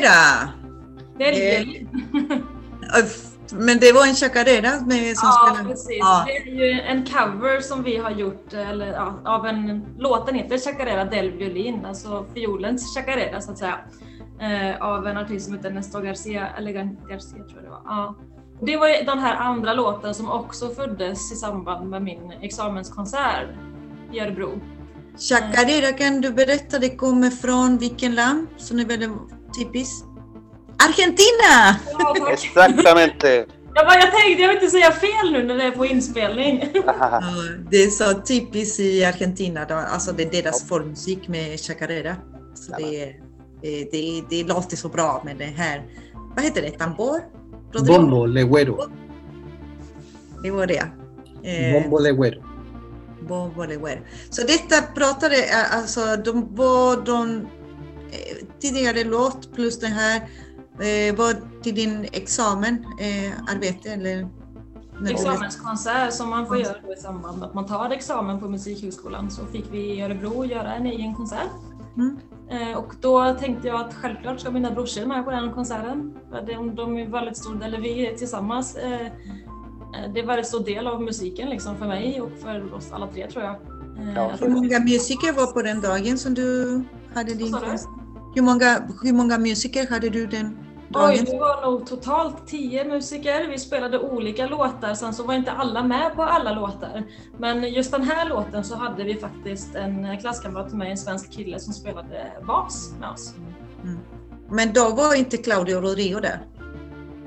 [0.05, 0.49] Chacarera!
[1.17, 1.65] Det är
[3.51, 5.69] Men det var en chacarera med, som ja, spelade?
[5.69, 5.97] precis.
[5.99, 6.23] Ja.
[6.27, 10.57] Det är ju en cover som vi har gjort eller, ja, av en låten heter
[10.57, 13.79] Chacarera del Violin, alltså fiolens chacarera så att säga.
[14.39, 16.71] Eh, av en artist som heter Nestor Garcia, eller
[17.09, 17.81] Garcia tror jag det var.
[17.85, 18.15] Ja.
[18.61, 23.49] Det var den här andra låten som också föddes i samband med min examenskonsert
[24.13, 24.61] i Örebro.
[25.17, 29.11] Chacarera, kan du berätta, det kommer från vilken land som är väldigt
[29.57, 30.05] typiskt?
[30.77, 31.79] Argentina!
[31.99, 33.45] Ja, Exactamente!
[33.77, 36.69] Jag, bara, jag tänkte jag vill inte säga fel nu när det är på inspelning.
[36.73, 37.23] ja,
[37.71, 42.15] det är så typiskt i Argentina, då, alltså det är deras folkmusik med chacarera.
[42.53, 43.15] Så det,
[43.91, 45.83] det, det låter så bra med det här,
[46.35, 47.21] vad heter det, tambor?
[47.83, 48.91] Bombo legüero.
[50.43, 50.91] Det var det.
[51.43, 52.43] Eh, Bombo legüero.
[53.21, 53.99] Bombo legüero.
[54.29, 55.35] Så detta pratade,
[55.71, 57.47] alltså de var de eh,
[58.59, 60.21] tidigare låt plus den här
[60.79, 64.27] Eh, var till din examen, eh, arbete eller?
[65.09, 69.45] Examenskonsert som man får göra i samband med att man tar examen på Musikhögskolan så
[69.45, 71.49] fick vi i Örebro göra en egen konsert.
[71.97, 72.17] Mm.
[72.49, 76.13] Eh, och då tänkte jag att självklart ska mina brorsor med på den konserten.
[76.29, 79.11] För de, de är väldigt stor, eller vi tillsammans, eh, eh,
[80.13, 83.07] det är en väldigt stor del av musiken liksom för mig och för oss alla
[83.07, 83.53] tre tror jag.
[83.53, 86.81] Eh, ja, hur många musiker var på den dagen som du
[87.13, 88.04] hade din konsert?
[88.35, 90.57] Hur många, hur många musiker hade du den
[90.93, 93.47] Oj, det var nog totalt tio musiker.
[93.47, 97.03] Vi spelade olika låtar, sen så var inte alla med på alla låtar.
[97.37, 101.31] Men just den här låten så hade vi faktiskt en klasskamrat till mig, en svensk
[101.31, 103.33] kille, som spelade bas med oss.
[103.83, 103.99] Mm.
[104.49, 106.39] Men då var inte Claudio Rodrigo där?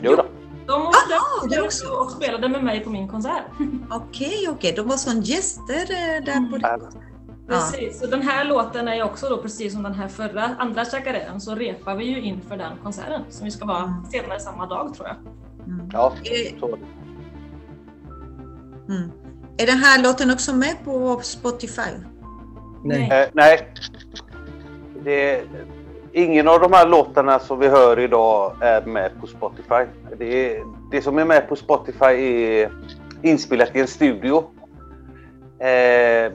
[0.03, 0.27] Jo då.
[0.67, 3.43] De åkte också och spelade med mig på min konsert.
[3.51, 4.49] Okej, okay, okej.
[4.49, 4.73] Okay.
[4.73, 7.08] De var som gäster eh, där på mm.
[7.49, 10.85] Precis, och den här låten är ju också då precis som den här förra, andra
[10.85, 14.05] chacareran, så repar vi ju inför den konserten som vi ska vara mm.
[14.11, 15.17] senare samma dag tror jag.
[15.67, 15.91] Mm.
[15.93, 16.13] Ja,
[16.61, 16.79] så
[18.89, 19.11] mm.
[19.57, 21.91] Är den här låten också med på Spotify?
[22.85, 23.11] Nej.
[23.13, 23.69] Eh, nej.
[25.05, 25.43] Det,
[26.13, 29.85] ingen av de här låtarna som vi hör idag är med på Spotify.
[30.19, 32.73] Det, det som är med på Spotify är
[33.23, 34.58] inspelat i en studio Eh,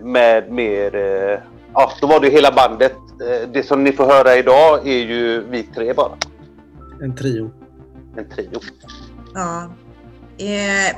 [0.01, 0.95] med mer...
[0.95, 1.39] Eh,
[1.73, 2.95] ja, då var det hela bandet.
[3.21, 6.17] Eh, det som ni får höra idag är ju vi tre bara.
[7.01, 7.51] En trio.
[8.17, 8.59] En trio.
[9.33, 9.63] Ja.
[10.37, 10.97] Eh,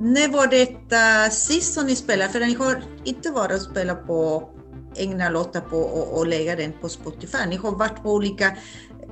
[0.00, 2.32] när var detta sist som ni spelade?
[2.32, 4.48] För ni har inte varit och spelat på
[4.94, 7.38] egna låtar på och, och lägga den på Spotify.
[7.48, 8.46] Ni har varit på olika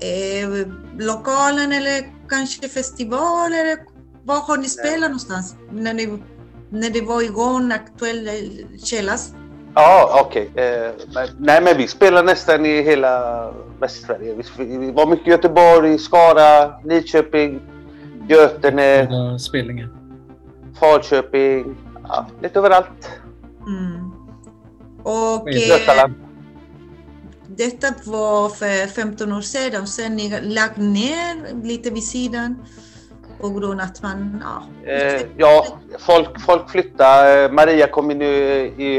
[0.01, 0.67] eh,
[0.99, 3.79] lokalen eller kanske festivaler.
[4.25, 6.19] Var har ni spelat någonstans när ni
[6.69, 8.29] när det var igång, aktuell
[8.85, 9.33] källas?
[9.75, 10.49] Ja, okej.
[10.53, 10.65] Okay.
[10.65, 10.93] Eh,
[11.39, 14.35] nej, men vi spelar nästan i hela Västsverige.
[14.59, 17.61] Vi, vi var mycket i Göteborg, Skara, Lidköping,
[18.29, 19.39] Götene.
[19.39, 19.89] Spelningar.
[20.81, 21.77] Falköping.
[22.03, 23.11] Ja, lite överallt.
[23.67, 24.11] Mm.
[25.03, 26.09] Och eh,
[27.47, 29.87] detta var för 15 år sedan.
[29.87, 32.57] Sen ni lagt ner lite vid sidan
[33.45, 34.43] på grund av att man...
[34.45, 35.67] Ja, eh, ja
[35.99, 37.53] folk, folk flyttar.
[37.53, 38.25] Maria kom in i,
[38.79, 38.93] i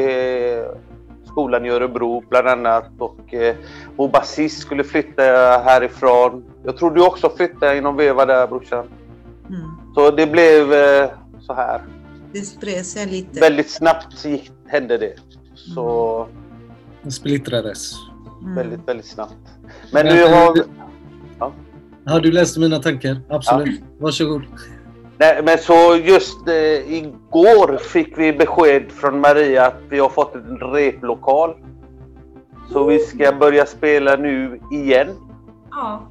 [1.25, 3.55] skolan i Örebro bland annat och eh,
[3.95, 5.23] vår basist skulle flytta
[5.65, 6.43] härifrån.
[6.63, 8.85] Jag tror du också flyttade inom Veva där brorsan.
[9.49, 9.71] Mm.
[9.95, 11.09] Så det blev eh,
[11.41, 11.81] så här.
[12.33, 13.39] Det spred sig lite.
[13.39, 15.13] Väldigt snabbt gick, hände det.
[15.55, 16.17] Så...
[16.23, 16.35] Mm.
[17.01, 17.93] Det splittrades.
[18.41, 18.55] Mm.
[18.55, 19.47] Väldigt, väldigt snabbt.
[19.91, 20.84] Men nu har...
[22.05, 22.19] Ja.
[22.19, 23.17] Du läste mina tankar.
[23.29, 23.79] Absolut.
[23.79, 23.85] Ja.
[23.99, 24.41] Varsågod.
[25.17, 30.35] Nej, men så just eh, igår fick vi besked från Maria att vi har fått
[30.35, 31.55] en replokal.
[32.71, 35.07] Så vi ska börja spela nu igen.
[35.71, 36.07] Ja,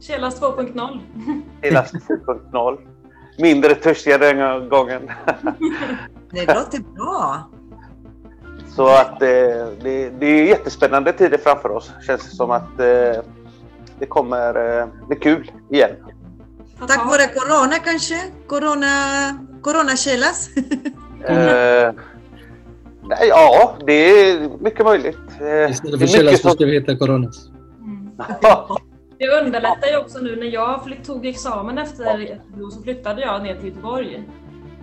[0.00, 0.98] Källas 2.0.
[1.62, 2.78] Källas 2.0.
[3.38, 5.02] Mindre törstiga den gången.
[6.30, 7.50] det låter bra.
[8.68, 9.28] Så att eh,
[9.82, 11.92] det, det är jättespännande tider framför oss.
[12.06, 13.22] Känns det som att eh,
[13.98, 15.90] det kommer eh, bli kul igen.
[16.78, 18.14] Tack vare Corona kanske?
[18.46, 18.86] Corona,
[19.62, 20.48] coronakällas?
[21.24, 21.92] eh,
[23.02, 25.18] nej, ja, det är mycket möjligt.
[25.40, 27.48] Eh, Istället för källas så ska vi heta Coronas.
[27.80, 28.10] Mm.
[29.18, 33.56] Det underlättar ju också nu när jag tog examen efter Göteborg så flyttade jag ner
[33.56, 34.22] till Göteborg.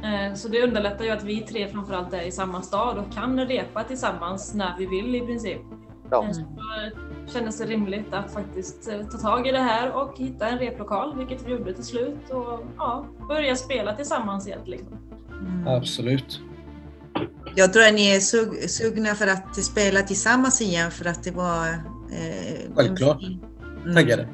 [0.03, 3.39] Eh, så det underlättar ju att vi tre framförallt är i samma stad och kan
[3.39, 5.61] repa tillsammans när vi vill i princip.
[6.11, 6.25] Ja.
[6.25, 6.41] Eh, så
[7.25, 10.59] då kändes det rimligt att faktiskt eh, ta tag i det här och hitta en
[10.59, 12.29] replokal, vilket vi gjorde till slut.
[12.29, 14.59] Och ja, börja spela tillsammans igen.
[14.65, 14.97] Liksom.
[15.31, 15.67] Mm.
[15.67, 16.41] Absolut.
[17.55, 21.31] Jag tror att ni är sug sugna för att spela tillsammans igen för att det
[21.31, 21.67] var...
[22.11, 23.23] Eh, Självklart.
[23.23, 23.95] Mm.
[23.95, 24.27] Taggade.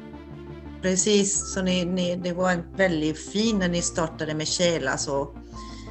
[0.82, 4.88] Precis, så ni, ni, det var väldigt fint när ni startade med Kjell.
[4.88, 5.28] Alltså.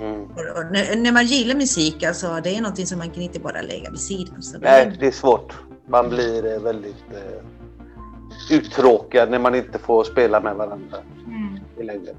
[0.01, 0.21] Mm.
[0.21, 3.39] Och, och när, när, man gillar musik, alltså, det är någonting som man kan inte
[3.39, 4.41] bara lägga vid sidan.
[4.41, 5.53] Så Nej, det är svårt.
[5.87, 11.59] Man blir eh, väldigt eh, uttråkad när man inte får spela med varandra mm.
[11.79, 12.15] i längden.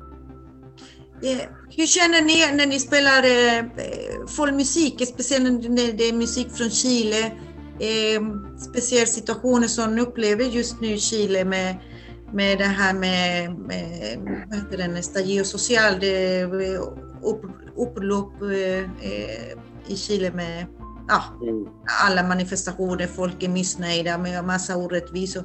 [1.22, 1.48] Yeah.
[1.70, 3.64] Hur känner ni när ni spelar eh,
[4.28, 7.26] folkmusik, speciellt när det är musik från Chile?
[7.80, 8.22] Eh,
[8.70, 11.76] speciella situationer som ni upplever just nu i Chile med
[12.32, 16.44] med det här med, med vad heter det, Estallido Social, det
[17.22, 17.42] upp,
[17.76, 20.66] upplopp eh, i Chile med
[21.09, 21.68] ja, mm.
[22.04, 25.44] alla manifestationer, folk är missnöjda med massa orättvisor.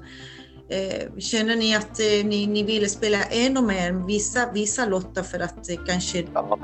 [0.70, 5.40] Eh, känner ni att eh, ni, ni ville spela ännu mer, vissa, vissa låtar för
[5.40, 6.60] att eh, kanske ja.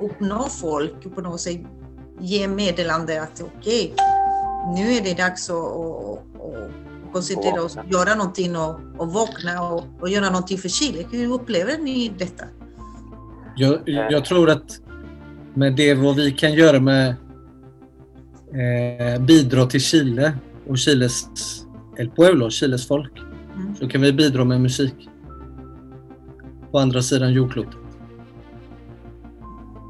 [0.00, 1.60] uppnå folk på något sätt,
[2.20, 8.14] ge meddelande att okej, okay, nu är det dags att, att, att koncentrera oss, göra
[8.14, 11.04] någonting och, och vakna och, och göra någonting för Chile.
[11.10, 12.44] Hur upplever ni detta?
[13.56, 14.80] Jag, jag tror att
[15.54, 17.14] med det vad vi kan göra med
[18.52, 21.26] eh, bidra till Chile och Chiles
[21.96, 23.12] El Pueblo, Chiles folk,
[23.54, 23.76] mm.
[23.76, 25.08] så kan vi bidra med musik
[26.70, 27.76] på andra sidan jordklotet.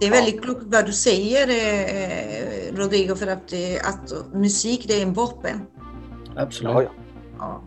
[0.00, 4.94] Det är väldigt klokt vad du säger eh, Rodrigo, för att, eh, att musik det
[4.94, 5.60] är en vapen.
[6.36, 6.72] Absolut.
[6.72, 6.90] Ja, ja.
[7.38, 7.62] Ja.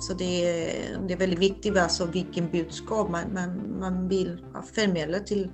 [0.00, 5.18] Så det är, det är väldigt viktigt alltså vilken budskap man, man, man vill förmedla
[5.18, 5.50] till,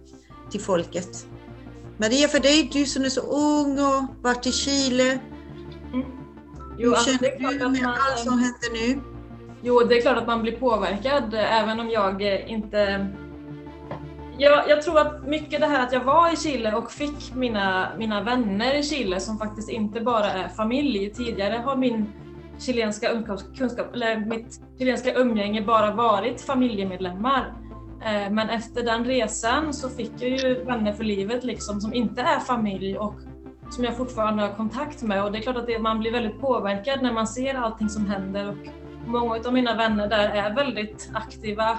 [0.51, 1.27] till folket.
[1.97, 5.19] Maria, för dig, du som är så ung och varit i Chile.
[5.93, 6.07] Mm.
[6.79, 9.01] Jo, Hur alltså, känner du med man, allt som händer nu?
[9.63, 13.11] Jo, det är klart att man blir påverkad även om jag inte
[14.39, 17.89] jag, jag, tror att mycket det här att jag var i Chile och fick mina,
[17.99, 21.11] mina vänner i Chile som faktiskt inte bara är familj.
[21.11, 22.13] Tidigare har min
[22.59, 23.09] chilenska
[23.57, 27.55] kunskap, eller mitt chilenska umgänge bara varit familjemedlemmar.
[28.05, 32.23] Eh, men efter den resan så fick jag ju vänner för livet liksom som inte
[32.23, 33.15] är familj och
[33.71, 35.25] som jag fortfarande har kontakt med.
[35.25, 38.07] Och det är klart att det, man blir väldigt påverkad när man ser allting som
[38.07, 38.49] händer.
[38.49, 38.57] Och
[39.07, 41.79] många av mina vänner där är väldigt aktiva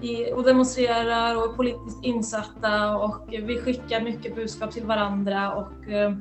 [0.00, 2.96] i, och demonstrerar och är politiskt insatta.
[2.96, 5.54] Och vi skickar mycket budskap till varandra.
[5.54, 6.14] Och eh,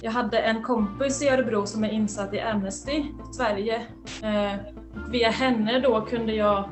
[0.00, 3.86] jag hade en kompis i Örebro som är insatt i Amnesty Sverige.
[4.22, 4.60] Eh,
[5.10, 6.68] via henne då kunde jag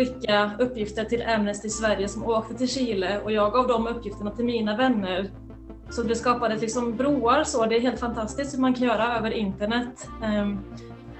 [0.00, 4.44] skicka uppgifter till Amnesty Sverige som åkte till Chile och jag gav de uppgifterna till
[4.44, 5.30] mina vänner.
[5.90, 9.30] Så det skapades liksom broar så, det är helt fantastiskt hur man kan göra över
[9.30, 10.08] internet.
[10.22, 10.54] Eh,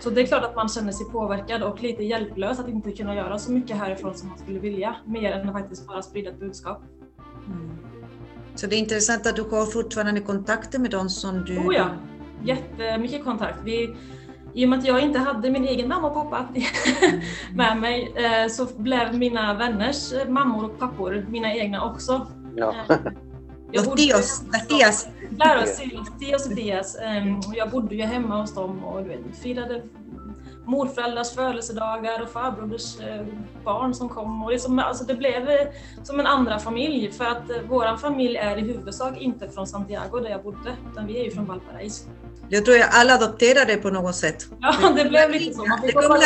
[0.01, 3.15] så det är klart att man känner sig påverkad och lite hjälplös att inte kunna
[3.15, 6.41] göra så mycket härifrån som man skulle vilja, mer än att faktiskt bara sprida ett
[6.41, 6.83] budskap.
[7.47, 7.79] Mm.
[8.55, 11.59] Så det är intressant att du har fortfarande kontakter med dem som du...
[11.59, 11.91] Oh ja,
[12.45, 13.59] jättemycket kontakt.
[13.65, 13.95] Vi,
[14.55, 16.49] I och med att jag inte hade min egen mamma och pappa
[17.55, 22.27] med mig eh, så blev mina vänners mammor och pappor mina egna också.
[22.57, 22.75] Ja.
[22.89, 24.43] Eh, Dios.
[25.37, 25.61] Claro,
[26.55, 26.99] Dios.
[27.55, 29.83] Jag bodde ju hemma hos dem och du vet, firade
[30.65, 33.27] morföräldrars födelsedagar och farbroders eh,
[33.65, 34.45] barn som kom.
[34.45, 35.67] Och det, som, alltså det blev eh,
[36.03, 40.21] som en andra familj för att eh, vår familj är i huvudsak inte från Santiago
[40.21, 42.05] där jag bodde, utan vi är ju från Valparaiso.
[42.49, 44.47] Jag tror att alla adopterade på något sätt.
[44.61, 45.67] Ja, det blev lite så.
[45.67, 46.17] Man det kom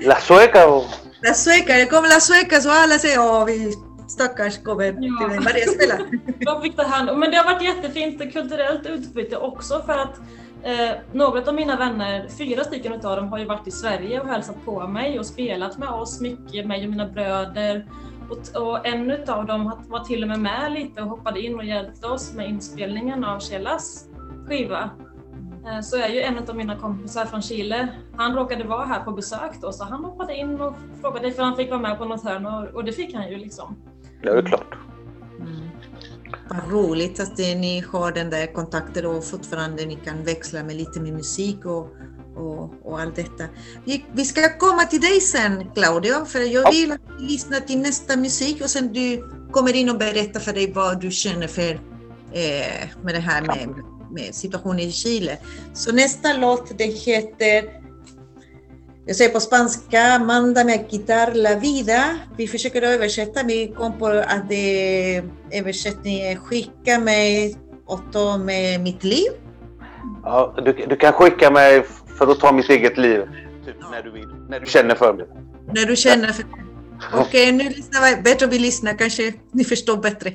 [0.00, 0.68] la sueca.
[0.68, 0.84] Och...
[1.22, 3.74] La sueca, det kom la sueca så alla säger åh, vi
[4.08, 5.28] stackars kommer ja.
[5.30, 5.98] till Maria spela.
[6.38, 10.20] De fick ta hand Men det har varit jättefint kulturellt utbyte också för att
[10.66, 14.26] Eh, några av mina vänner, fyra stycken av dem, har ju varit i Sverige och
[14.26, 17.86] hälsat på mig och spelat med oss mycket, mig och mina bröder.
[18.30, 21.64] Och, och en av dem var till och med med lite och hoppade in och
[21.64, 24.08] hjälpte oss med inspelningen av Chelas
[24.48, 24.90] skiva.
[25.66, 29.12] Eh, så är ju en av mina kompisar från Chile, han råkade vara här på
[29.12, 32.24] besök då, så han hoppade in och frågade ifall han fick vara med på något
[32.24, 33.76] hörn och, och det fick han ju liksom.
[34.22, 34.76] Ja, det är klart.
[36.48, 41.00] Vad roligt att ni har den där kontakten och fortfarande ni kan växla med lite
[41.00, 41.88] med musik och,
[42.36, 43.44] och, och allt detta.
[43.84, 47.78] Vi, vi, ska komma till dig sen Claudio, för jag vill att du lyssnar till
[47.78, 51.70] nästa musik och sen du kommer in och berättar för dig vad du känner för
[52.32, 53.68] eh, med det här med,
[54.10, 55.38] med situationen i Chile.
[55.74, 57.85] Så nästa låt det heter
[59.06, 62.18] jag säger på spanska, Mándame a quitar la vida.
[62.36, 69.04] Vi försöker översätta, vi kom på att det översättningen skicka mig och ta med mitt
[69.04, 69.30] liv.
[70.24, 71.82] Ja, du, du kan skicka mig
[72.18, 73.20] för att ta mitt eget liv.
[73.64, 73.88] Typ ja.
[73.90, 74.28] när du vill.
[74.48, 75.26] När du känner för det.
[75.74, 76.48] När du känner för det.
[77.12, 78.22] Okej, okay, nu lyssnar vi.
[78.22, 80.32] Bättre vi lyssnar, kanske ni förstår bättre.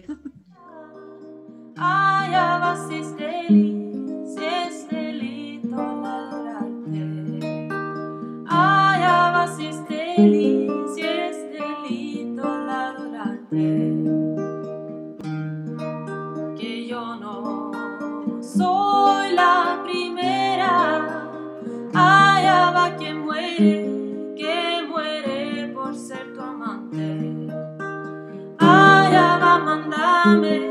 [9.44, 11.58] Este lindo, y este
[16.56, 17.72] que yo no
[18.40, 21.28] soy la primera.
[21.92, 27.48] Ay va quien muere, que muere por ser comante.
[28.60, 30.71] Ay va, mandame.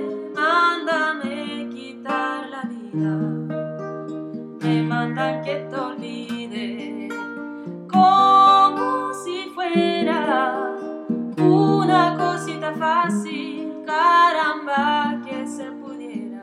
[12.81, 16.43] Fácil, caramba que se pudiera.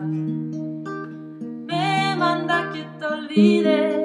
[1.70, 3.97] Me manda que te olvide,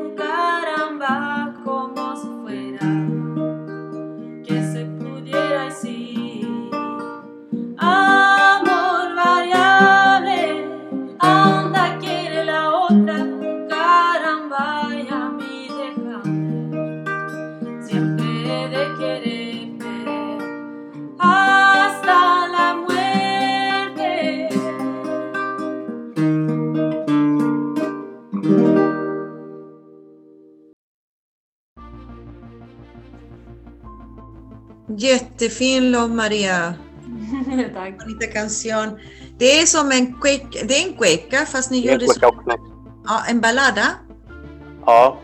[35.03, 36.75] Jättefin låt Maria.
[37.75, 37.99] Tack.
[37.99, 38.99] Bonita canción.
[39.39, 41.95] Det är som en cueca, det är en cueca fast ni som
[42.29, 42.59] också.
[43.05, 43.87] ja, en ballada.
[44.87, 45.19] Ja.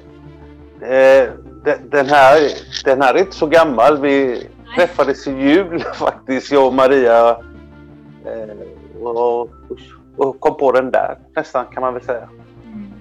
[0.83, 1.29] Eh,
[1.65, 2.39] de- Den här,
[2.85, 4.01] den här är inte så gammal.
[4.01, 7.31] Vi träffades i jul faktiskt, jag och Maria.
[8.27, 9.51] Eh, och,
[10.17, 12.29] och kom på den där nästan kan man väl säga.
[12.65, 12.93] Mm.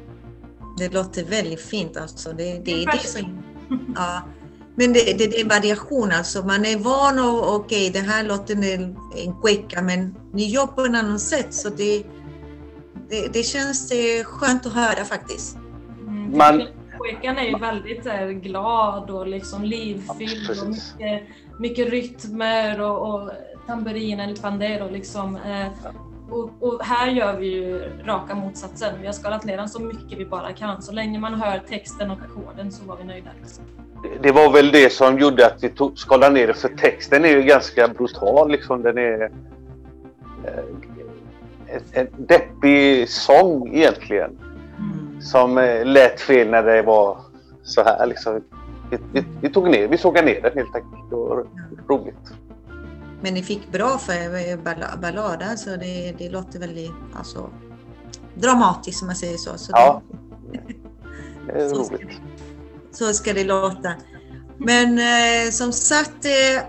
[0.78, 2.30] Det låter väldigt fint alltså.
[2.30, 3.44] Det, det, Det är är det som,
[3.96, 4.22] ja.
[4.80, 6.46] Men det, det, det är variation alltså.
[6.46, 8.74] Man är van och okej, den här låten är
[9.26, 12.04] en cueca men ni jobbar på ett annat sätt så det,
[13.10, 15.58] det, det känns eh, skönt att höra faktiskt.
[16.08, 16.68] Mm, Man-
[16.98, 21.24] Quaken är ju väldigt här, glad och liksom livfylld Ja, och mycket,
[21.60, 23.32] mycket rytmer och, och
[23.68, 25.36] tamburin eller pandero liksom.
[25.36, 25.68] Eh,
[26.30, 29.02] och, och här gör vi ju raka motsatsen.
[29.02, 30.82] Vi har skalat ner den så mycket vi bara kan.
[30.82, 33.30] Så länge man hör texten och ackorden så var vi nöjda.
[33.42, 33.64] Liksom.
[34.22, 37.30] Det- var väl det som gjorde att vi tog, skalade ner det för texten är
[37.30, 38.52] ju ganska brutal.
[38.52, 38.82] Liksom.
[38.84, 39.30] Den är eh,
[41.68, 44.32] en, en deppig sång egentligen.
[45.22, 47.18] Som eh, lät fel när det var
[47.64, 48.06] så här.
[48.06, 48.42] Liksom.
[48.92, 51.10] Vi, vi, vi tog ner, vi sågade ner den helt enkelt.
[51.10, 51.46] Det var
[51.90, 52.34] roligt.
[53.22, 55.70] Men ni fick bra för eh, balla- ballad alltså.
[55.70, 57.50] Det, det låter väldigt alltså,
[58.34, 59.58] dramatiskt om man säger så.
[59.58, 60.02] så Ja.
[60.52, 60.60] det,
[61.48, 62.22] Det är roligt.
[62.92, 63.94] Så ska det låta.
[64.58, 66.64] Men eh, som sagt, eh,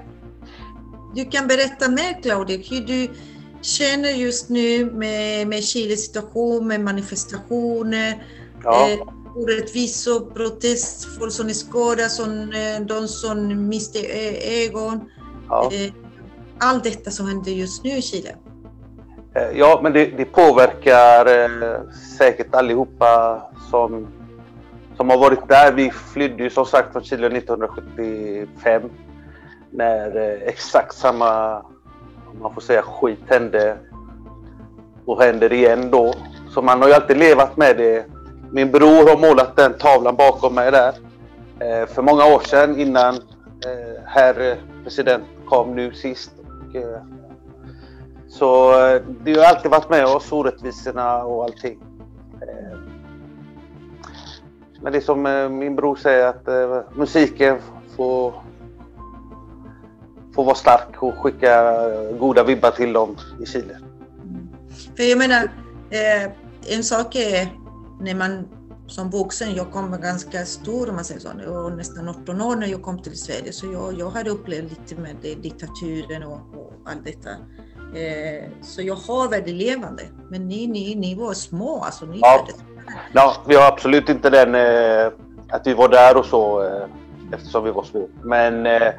[1.14, 3.08] du kan berätta mer Claudia, hur du
[3.62, 8.26] känner just nu med, med Chiles situation, med manifestationer,
[8.64, 8.88] Ja.
[8.90, 8.98] eh,
[9.36, 15.00] orättvisor, protest, folk som är skadade, som, eh, de som mister eh, ögon.
[15.48, 15.70] Ja.
[15.72, 15.92] Eh,
[16.58, 18.36] allt detta som händer just nu i Chile.
[19.34, 21.80] Eh, Ja, men det, det påverkar eh,
[22.18, 24.06] säkert allihopa som,
[24.98, 25.72] som har varit där.
[25.72, 28.82] Vi flydde ju som sagt från Chile 1975
[29.70, 31.56] när eh, exakt samma,
[32.26, 33.78] om man får säga, skit hände
[35.04, 36.14] och händer igen då.
[36.50, 38.06] Så man har ju alltid levat med det.
[38.50, 40.94] Min bror har målat den tavlan bakom mig där
[41.60, 46.32] eh, för många år sedan innan eh, herr president kom nu sist.
[46.68, 47.02] Och, eh,
[48.28, 51.78] så eh, det har alltid varit med oss, orättvisorna och allting.
[54.78, 57.58] Eh, Men det är som eh, min bror säger att eh, musiken
[57.96, 58.34] får,
[60.34, 61.74] får vara stark och skicka
[62.20, 63.78] goda vibbar till dem i Chile.
[64.96, 65.42] För jag menar,
[65.90, 66.30] eh,
[66.76, 67.48] en sak är
[68.00, 68.48] när man
[68.86, 72.56] som vuxen, jag kom ganska stor om man säger så, jag var nästan 18 år
[72.56, 76.32] när jag kom till Sverige, så jag, jag hade upplevt lite med det, diktaturen och,
[76.32, 77.30] och allt detta.
[77.98, 80.02] Eh, så jag har väldigt levande.
[80.30, 82.46] Men ni, ni, ni var små, alltså ni Ja.
[82.46, 82.62] föddes.
[83.12, 85.12] Ja, vi har absolut inte den eh,
[85.50, 86.88] att vi var där och så eh,
[87.32, 88.08] eftersom vi var små.
[88.22, 88.92] Men eh,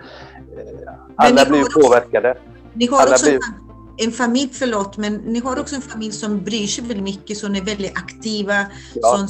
[1.15, 2.37] alla ni blir också- påverkade.
[2.73, 5.81] Ni har Alla också blir- en, fam- en familj, förlåt, men ni har också en
[5.81, 9.17] familj som bryr sig väldigt mycket, som är väldigt aktiva, Ja.
[9.17, 9.27] som,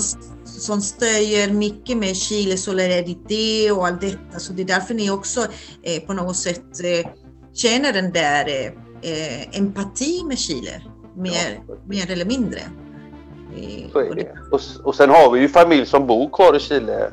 [0.00, 4.38] som, som stödjer mycket med Chile solidaritet och allt detta.
[4.38, 5.40] Så det är därför ni också
[5.82, 7.10] eh, på något sätt eh,
[7.54, 8.66] känner den där eh,
[9.12, 10.82] eh, empati med Chile,
[11.16, 11.74] mer, Ja.
[11.86, 12.60] mer eller mindre.
[13.56, 14.32] Eh, Så är och det.
[14.50, 17.10] Och, och sen har vi ju familj som bor kvar i Chile.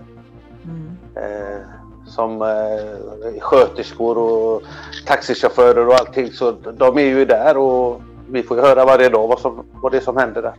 [0.64, 0.98] Mm.
[1.16, 1.62] Eh,
[2.08, 4.62] som eh, sköterskor och
[5.06, 6.32] taxichaufförer och allting.
[6.32, 9.91] Så de är ju där och vi får ju höra varje dag vad, som, vad
[9.91, 10.56] det är som händer där.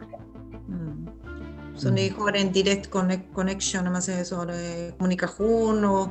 [0.68, 1.08] Mm.
[1.76, 4.36] Så ni har en direkt conne- connection, om man säger så,
[4.98, 6.08] kommunikation och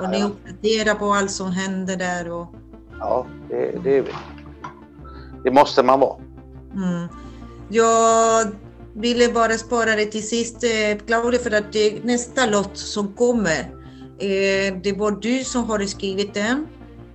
[0.00, 2.32] Och ni uppdaterar på allt som händer där?
[2.32, 2.46] Och...
[2.98, 4.12] Ja, det, det är vi.
[5.44, 6.16] Det måste man vara.
[6.74, 7.08] Mm.
[7.68, 8.46] Jag
[8.94, 13.60] ville bara spara det till sist, eh, Claudia, för att det, nästa låt som kommer,
[14.18, 16.66] eh, det var du som har skrivit den.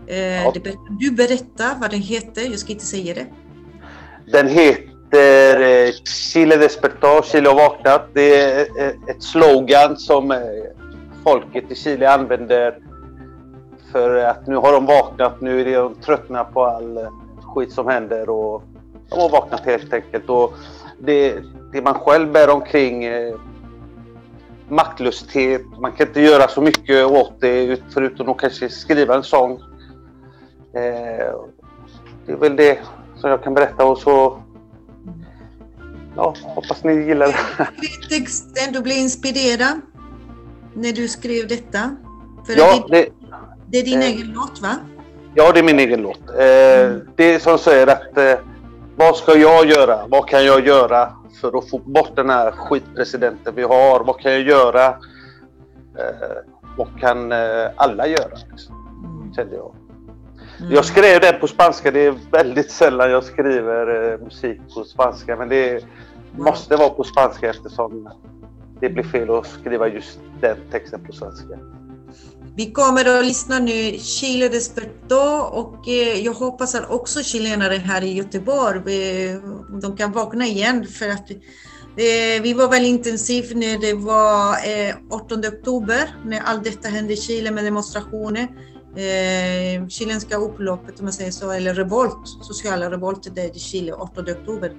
[0.07, 0.53] Eh, ja.
[0.99, 3.25] Du berätta vad den heter, jag ska inte säga det.
[4.31, 8.09] Den heter eh, Chile despertar, Chile har vaknat.
[8.13, 8.61] Det är
[9.07, 10.33] ett slogan som
[11.23, 12.77] folket i Chile använder
[13.91, 17.07] för att nu har de vaknat, nu är de tröttna på all
[17.41, 18.63] skit som händer och
[19.09, 20.29] de har vaknat helt enkelt.
[20.29, 20.53] Och
[20.99, 21.35] det,
[21.75, 23.35] det man själv bär omkring eh,
[24.69, 29.51] maktlöshet, man kan inte göra så mycket åt det förutom att kanske skriva en sång.
[30.73, 31.35] Eh,
[32.25, 32.79] det är väl det
[33.15, 34.41] som jag kan berätta och så
[36.15, 38.09] ja, hoppas ni gillar det.
[38.09, 39.81] Texten du blev inspirerad
[40.73, 41.95] när du skrev detta?
[42.45, 43.09] För ja, det,
[43.67, 44.75] det, är din eh, egen låt va?
[45.33, 46.29] Ja, det är min egen låt.
[46.29, 46.45] Eh,
[46.79, 47.07] mm.
[47.15, 48.54] Det är som säger att eh,
[48.97, 50.07] vad ska jag göra?
[50.07, 54.03] Vad kan jag göra för att få bort den här skitpresidenten vi har?
[54.03, 54.85] Vad kan jag göra?
[55.97, 56.37] Eh,
[56.77, 58.37] vad kan eh, alla göra?
[58.51, 58.75] Liksom,
[59.05, 59.33] mm.
[59.33, 59.75] kände jag.
[60.59, 60.73] Mm.
[60.73, 61.91] Jag skrev den på spanska.
[61.91, 65.35] Det är väldigt sällan jag skriver eh, musik på spanska.
[65.35, 65.85] Men det
[66.37, 68.09] måste vara på spanska eftersom
[68.79, 71.57] det blir fel att skriva just den texten på svenska.
[72.57, 78.01] Vi kommer att lyssna nu Chile Despertó och eh, jag hoppas att också chilenare här
[78.01, 78.77] i Göteborg,
[79.29, 79.39] eh,
[79.81, 84.55] de kan vakna igen för att eh, vi var väldigt intensivt när det var
[85.09, 88.47] 8 oktober, när allt detta hände i Chile med demonstrationer.
[88.95, 94.71] Eh, chilenska upploppet, om man säger så, eller revolt, sociala revolter i Chile 8 oktober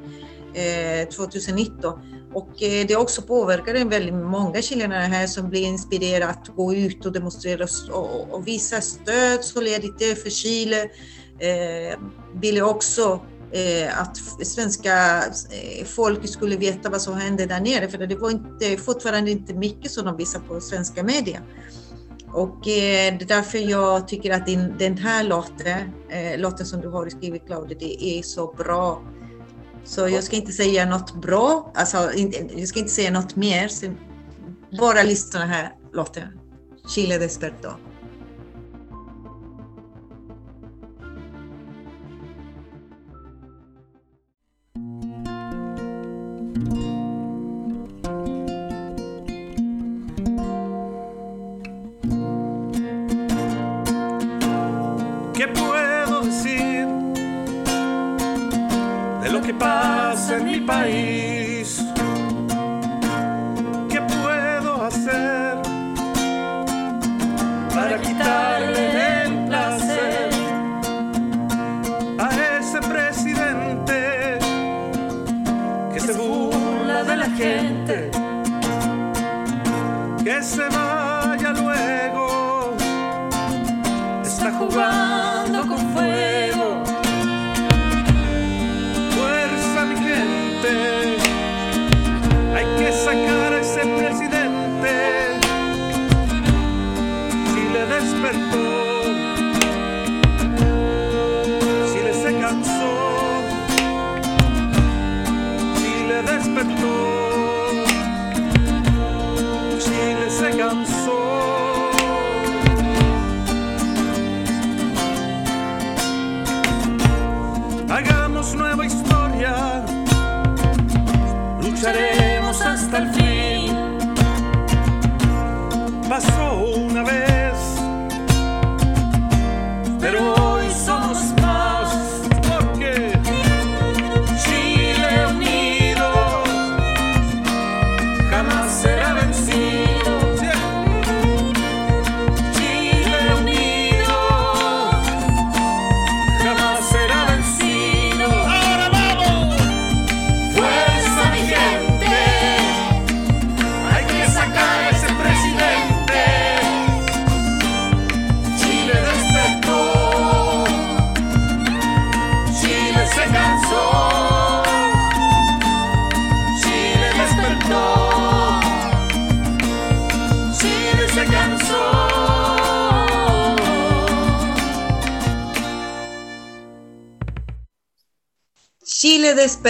[0.56, 2.00] Eh, 2019.
[2.34, 7.06] Och eh, det också påverkade väldigt många chilenare här som blir inspirerade att gå ut
[7.06, 7.66] och demonstrera
[8.30, 10.82] och, visa stöd, solidaritet för Chile.
[11.38, 11.98] Eh,
[12.40, 13.20] ville också
[13.52, 15.18] eh, att svenska
[15.50, 19.54] eh, folk skulle veta vad som hände där nere, för det var inte, fortfarande inte
[19.54, 21.40] mycket som de visar på svenska media.
[22.32, 26.80] Och eh, det är därför jag tycker att din, den här låten, eh, låten som
[26.80, 29.02] du har skrivit Claudia, det är så bra
[29.86, 32.10] så jag ska inte säga något bra, alltså
[32.56, 33.70] jag ska inte säga något mer.
[34.78, 36.28] Bara lyssna här låten.
[36.94, 37.68] Chile Desperto.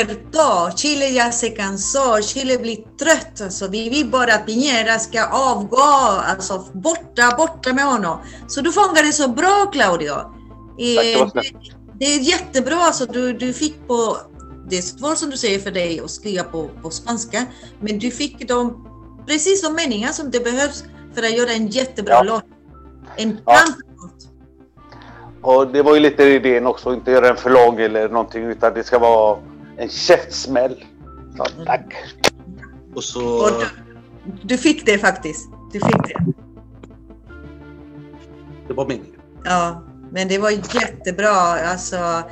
[0.05, 3.41] Despertó, Chile ya se cansó, Chile blir trött.
[3.41, 5.83] Alltså, vi vill bara att Piñera ska avgå,
[6.31, 8.19] alltså borta, borta med honom.
[8.49, 10.15] Så du fångade det så bra Claudio.
[10.79, 11.47] Det Eh, snällt.
[11.99, 14.17] det är jättebra, alltså, du, du fick på,
[14.71, 17.47] det är svårt som du säger för dig att skriva på, på spanska,
[17.81, 18.87] men du fick de
[19.27, 20.85] precis de meningar som det behövs
[21.15, 22.23] för att göra en jättebra Ja.
[22.23, 22.45] låt.
[23.17, 23.59] En Ja.
[25.43, 28.75] Och det var ju lite idén också, inte göra den för lång eller någonting utan
[28.75, 29.39] det ska vara
[29.77, 30.85] en käftsmäll.
[31.37, 31.95] Så, tack.
[32.95, 33.45] Och så...
[33.45, 33.67] Och du,
[34.43, 35.49] du fick det faktiskt.
[35.73, 36.25] Du fick det.
[38.69, 39.21] Det var meningen.
[39.45, 41.31] Ja, men det var jättebra.
[41.71, 42.23] Alltså,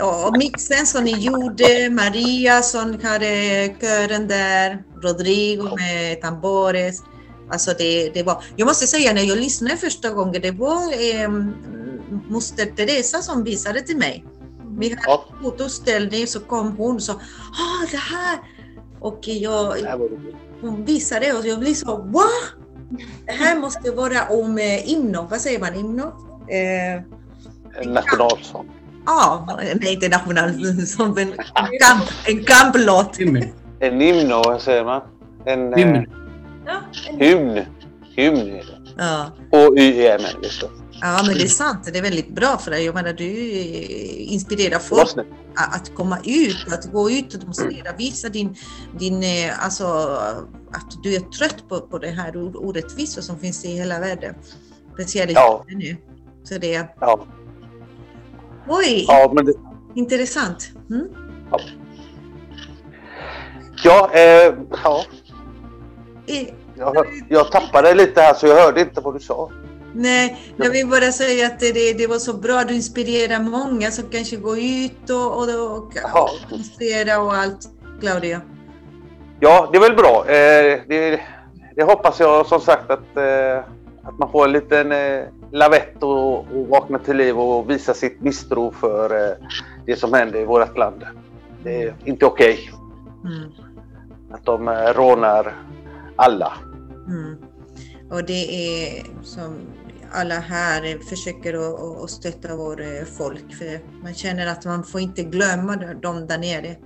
[0.00, 7.02] och och mixen som ni gjorde, Maria som hade kören där, Rodrigo med tambores.
[7.50, 11.28] Alltså det, det var, jag måste säga när jag lyssnade första gången, det var eh,
[12.28, 14.24] moster Teresa som visade till mig.
[14.78, 15.24] Vi hade Ja.
[15.42, 18.38] fotoställning så kom hon och sa ah det här.
[19.00, 19.74] Och jag,
[20.60, 22.22] hon visade och jag blev så va?
[23.26, 26.02] Det här måste vara om eh, himno, vad säger man himno?
[26.48, 26.94] Eh,
[27.82, 28.70] En nationalsång.
[29.06, 29.48] Ja,
[29.80, 31.32] nej inte national, som en,
[31.80, 33.18] kamp, en kamplåt.
[33.80, 35.02] En hymno, vad säger man?
[35.44, 36.06] En eh, Hymn.
[36.66, 36.72] Ja,
[37.10, 37.60] en hymn.
[38.16, 38.78] Hymn är det.
[38.98, 39.26] Ja.
[39.52, 40.68] H-Y-M, just det.
[41.00, 41.88] Ja, men det är sant.
[41.92, 42.84] Det är väldigt bra för dig.
[42.84, 43.30] Jag menar, du
[44.18, 45.08] inspirerar folk
[45.54, 48.56] att komma ut, att gå ut och demonstrera, visa din,
[48.98, 49.84] din eh, alltså
[50.72, 54.34] att du är trött på, på det här orättvisor som finns i hela världen.
[54.94, 55.64] Speciellt Ja.
[55.68, 55.96] Nu.
[56.44, 57.26] Så det är, Ja,
[58.68, 59.54] oj, ja men det,
[59.94, 60.70] intressant.
[60.90, 61.08] Mm?
[63.84, 65.04] ja, eh, ja.
[66.26, 66.46] Eh,
[66.78, 69.50] Jag, jag tappade lite här så jag hörde inte vad du sa.
[69.96, 72.64] Nej, jag vill bara säga att det, det, var så bra.
[72.64, 76.28] Du inspirerar många som kanske går ut och, och, och, Jaha.
[77.18, 77.68] och och allt.
[78.00, 78.40] Claudia.
[79.40, 80.24] Ja, det är väl bra.
[80.28, 81.20] Eh, det,
[81.76, 83.58] det hoppas jag som sagt att, eh,
[84.02, 88.20] att man får en liten eh, lavett och, och vakna till liv och visa sitt
[88.20, 89.36] misstro för eh,
[89.86, 91.04] det som händer i vårt land.
[91.62, 92.70] Det är inte okej
[93.24, 93.50] Mm.
[94.30, 95.52] att de eh, rånar
[96.16, 96.52] alla.
[97.06, 97.36] Mm.
[98.10, 99.56] Och det är som
[100.16, 101.54] alla här försöker
[102.04, 103.54] att, stötta vår eh, folk.
[103.54, 106.76] För man känner att man får inte glömma de där nere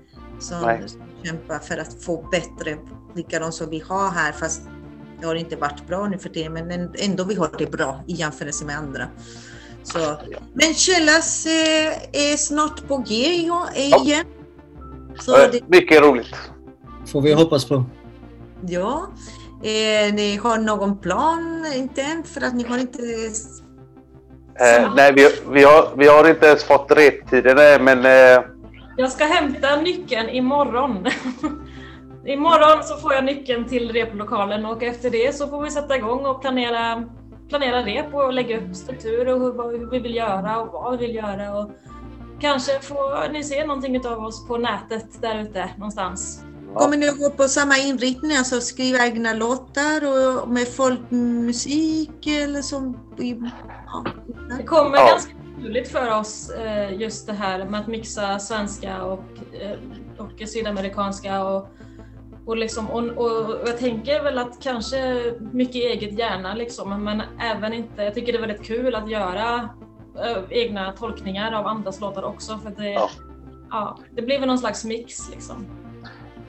[0.41, 0.83] som, Nej.
[1.24, 2.76] kämpar för att få bättre,
[3.14, 4.33] likadant som vi har här.
[4.33, 4.62] Fast
[5.20, 8.01] det har inte varit bra nu för det, men än- ändå vi har det bra
[8.07, 9.09] i jämförelse med andra.
[9.83, 9.99] Så,
[10.55, 13.14] men Källas eh, är snart på G
[13.76, 14.24] igen.
[15.20, 16.35] Så Eh, det, Mycket roligt.
[17.07, 17.85] Får vi hoppas på.
[18.68, 19.07] ja,
[19.62, 23.02] eh, ni har någon plan inte än för att ni har inte
[24.61, 28.44] Eh, nej, vi, vi, har, vi har inte ens fått reptiden än, men eh,
[28.96, 31.06] Jag ska hämta nyckeln imorgon.
[32.26, 36.26] imorgon så får jag nyckeln till replokalen och efter det så får vi sätta igång
[36.26, 37.04] och planera,
[37.48, 40.98] planera rep och lägga upp struktur och hur, vad- hur vi vill göra och vad
[40.98, 41.58] vi vill göra.
[41.58, 41.70] Och
[42.40, 46.44] kanske får ni se någonting av oss på nätet där ute någonstans.
[46.74, 52.62] Kommer ni att gå på samma inriktning, alltså skriva egna låtar och med folkmusik eller
[52.62, 52.96] som...
[53.86, 54.04] Ja.
[54.58, 55.06] Det kommer Ja.
[55.06, 59.24] ganska naturligt för oss eh, just det här med att mixa svenska och,
[59.60, 59.76] eh,
[60.18, 61.68] och sydamerikanska och,
[62.46, 67.72] och, liksom, och, och jag tänker väl att kanske mycket eget gärna liksom, men även
[67.72, 69.68] inte, jag tycker det är väldigt kul att göra
[70.24, 73.10] eh, egna tolkningar av andras låtar också för det, Ja.
[73.70, 73.98] ja.
[74.16, 75.66] det blir väl någon slags mix liksom.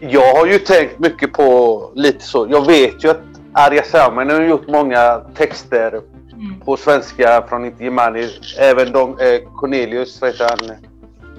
[0.02, 2.47] Jag har ju tänkt mycket på lite så.
[2.49, 3.22] Jag vet ju att
[3.54, 6.02] Arja Saijonmaa har gjort många texter
[6.34, 6.60] Mm.
[6.60, 8.30] på svenska från Inti-Illimani.
[8.60, 10.78] Även de, eh, Cornelius, vad heter han?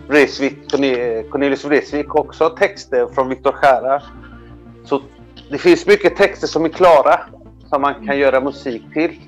[0.09, 4.03] Corne- Cornelius Vreeswijk också texter från Viktor Jara.
[4.85, 5.03] Så
[5.51, 7.21] det finns mycket texter som är klara
[7.69, 9.19] som man kan göra musik till.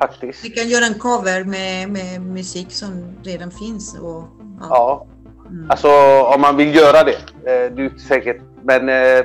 [0.00, 0.44] Faktiskt.
[0.44, 3.98] Vi kan göra en cover med, med musik som redan finns.
[3.98, 4.22] Och,
[4.60, 4.66] ja.
[4.70, 5.06] Ja,
[5.50, 5.70] Mm.
[5.70, 5.88] alltså
[6.34, 7.12] om man vill göra det.
[7.50, 9.24] Eh, det är säkert, men eh,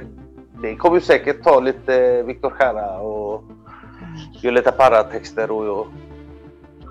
[0.61, 3.43] det kommer ju säkert ta lite eh, Viktor Jara och
[4.41, 5.87] Violeta Parra-texter och, och,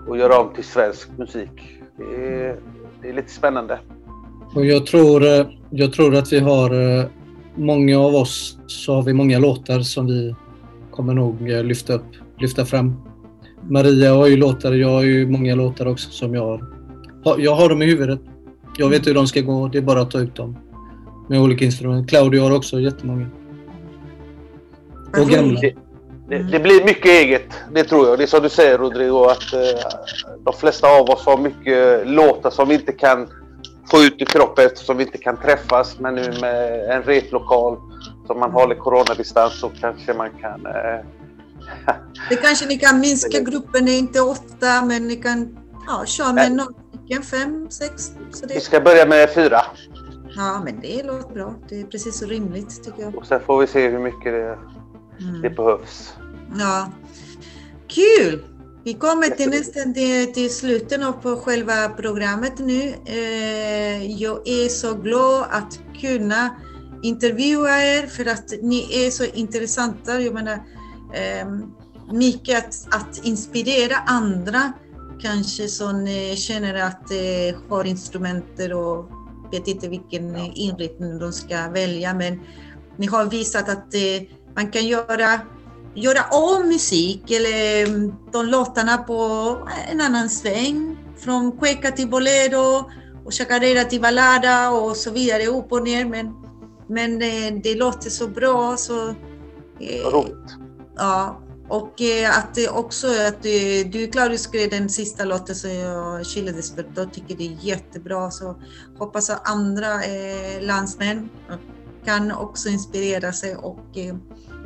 [0.08, 1.50] och göra om till svensk musik.
[1.96, 2.04] Det
[2.34, 2.56] är,
[3.02, 3.78] det är lite spännande.
[4.54, 5.22] Och jag tror,
[5.70, 6.70] jag tror att vi har,
[7.54, 10.34] många av oss, så har vi många låtar som vi
[10.90, 12.06] kommer nog lyfta upp,
[12.38, 13.02] lyfta fram.
[13.68, 16.64] Maria har ju låtar, jag har ju många låtar också som jag har.
[17.24, 18.20] ha- Jag har dem i huvudet.
[18.76, 20.58] Jag vet hur de ska gå, det är bara att ta ut dem.
[21.28, 22.08] Med olika instrument.
[22.08, 23.26] Claudio har också jättemånga.
[25.18, 25.42] Och gamla.
[25.42, 25.76] roligt.
[26.28, 28.18] Det, det blir mycket eget, det tror jag.
[28.18, 29.60] Det är som du säger Rodrigo, att eh,
[30.44, 33.28] de flesta av oss har mycket låtar som vi inte kan
[33.90, 35.98] få ut i kroppen eftersom vi inte kan träffas.
[35.98, 37.76] Men nu med en replokal
[38.26, 40.66] som man håller coronadistans så kanske man kan...
[40.66, 41.04] Eh,
[42.28, 46.32] Det kanske ni kan minska gruppen, det är inte åtta, men ni kan ja, köra
[46.32, 46.74] med någon
[47.11, 48.12] stycken, fem, sex.
[48.32, 49.62] Så vi det, ska börja med fyra
[50.36, 51.54] ja, men det låter bra.
[51.68, 53.16] Det är precis så rimligt tycker jag.
[53.16, 54.58] och sen får vi se hur mycket det,
[55.18, 55.54] det Mm.
[55.54, 56.14] behövs.
[56.58, 56.92] Ja.
[57.88, 58.44] Kul!
[58.84, 62.94] Vi kommer till nästan till, till slutet av på själva programmet nu.
[63.06, 66.50] Eh, jag är så glad att kunna
[67.02, 70.20] intervjua er för att ni är så intressanta.
[70.20, 70.52] Jag menar,
[71.14, 71.48] eh,
[72.12, 74.72] mycket att, att inspirera andra
[75.22, 79.10] kanske som eh, känner att eh, har instrumenter och
[79.52, 82.14] vet inte vilken eh, inriktning de ska välja.
[82.14, 82.40] Men
[82.96, 83.94] ni har visat att
[84.56, 85.40] man kan göra
[85.94, 89.18] göra om musik eller mm, de låtarna på
[89.90, 90.96] en annan sväng.
[91.18, 92.90] Från cueca till bolero
[93.24, 96.04] och chacarera till ballada och så vidare, upp och ner.
[96.04, 96.34] Men,
[96.88, 97.18] men
[97.62, 99.14] det låter så bra så...
[100.12, 100.56] Roligt.
[100.96, 101.40] Ja,
[101.70, 106.22] och eh, att det också att du, du Claudio skrev den sista låten som jag
[106.22, 108.60] gillades för då tycker det är jättebra så
[108.98, 111.28] hoppas att andra eh, landsmän
[112.04, 114.16] kan också inspirera sig och eh,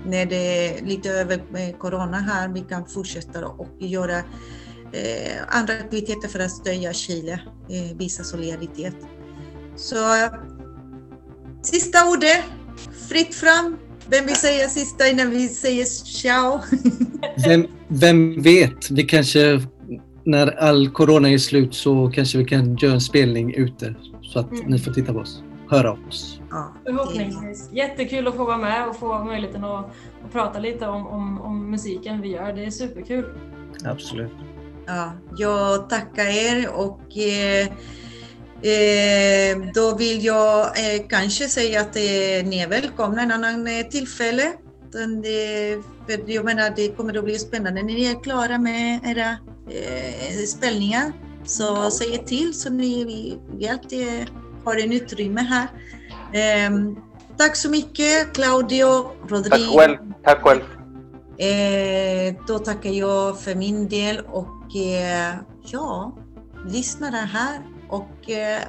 [0.07, 4.18] när det är lite över med corona här vi kan fortsätta och göra
[4.92, 7.40] eh, andra aktiviteter för att stödja Chile,
[7.70, 8.96] eh, visa solidaritet.
[9.76, 9.96] Så
[11.62, 12.44] sista ordet,
[13.09, 13.78] fritt fram.
[14.09, 16.61] Vem vill säga sista innan vi säger ciao?
[17.46, 18.90] Vem, vem vet?
[18.90, 19.61] Vi kanske,
[20.24, 24.52] när all corona är slut så kanske vi kan göra en spelning ute så att
[24.52, 24.64] Mm.
[24.66, 26.40] ni får titta på oss, höra oss.
[26.50, 27.70] Ja, Förhoppningsvis.
[27.72, 29.84] Jättekul att få vara med och få möjligheten att,
[30.24, 32.52] att prata lite om, om, om musiken vi gör.
[32.52, 33.24] Det är superkul.
[33.84, 34.32] Absolut.
[34.86, 37.68] Ja, jag tackar er och eh,
[38.64, 43.86] eh, då vill jag eh, kanske säga att eh, ni är välkomna en annan eh,
[43.86, 44.52] tillfälle.
[44.92, 49.00] Den, det, för jag menar, det kommer att bli spännande när ni är klara med
[49.04, 49.36] era
[50.46, 51.12] spelningar.
[51.44, 54.06] Så säg till så ni, vi, vi alltid
[54.64, 55.68] har en utrymme här.
[56.32, 56.96] Ehm,
[57.36, 59.50] tack så mycket Claudio, Rodrigo.
[59.50, 59.96] Tack själv.
[60.24, 60.62] Tack själv.
[62.46, 64.70] Då tackar jag för min del och
[65.72, 66.16] ja,
[66.66, 68.62] lyssna där här och eh,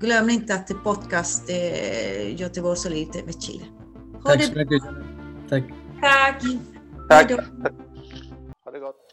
[0.00, 3.64] glöm inte att det podcast eh, Göteborg så lite med Chile.
[4.14, 4.82] Ha Tack det så mycket.
[5.48, 5.64] Tack.
[6.00, 6.42] Tack!
[7.10, 7.30] Hej Tack.
[8.64, 9.03] Ha det gott.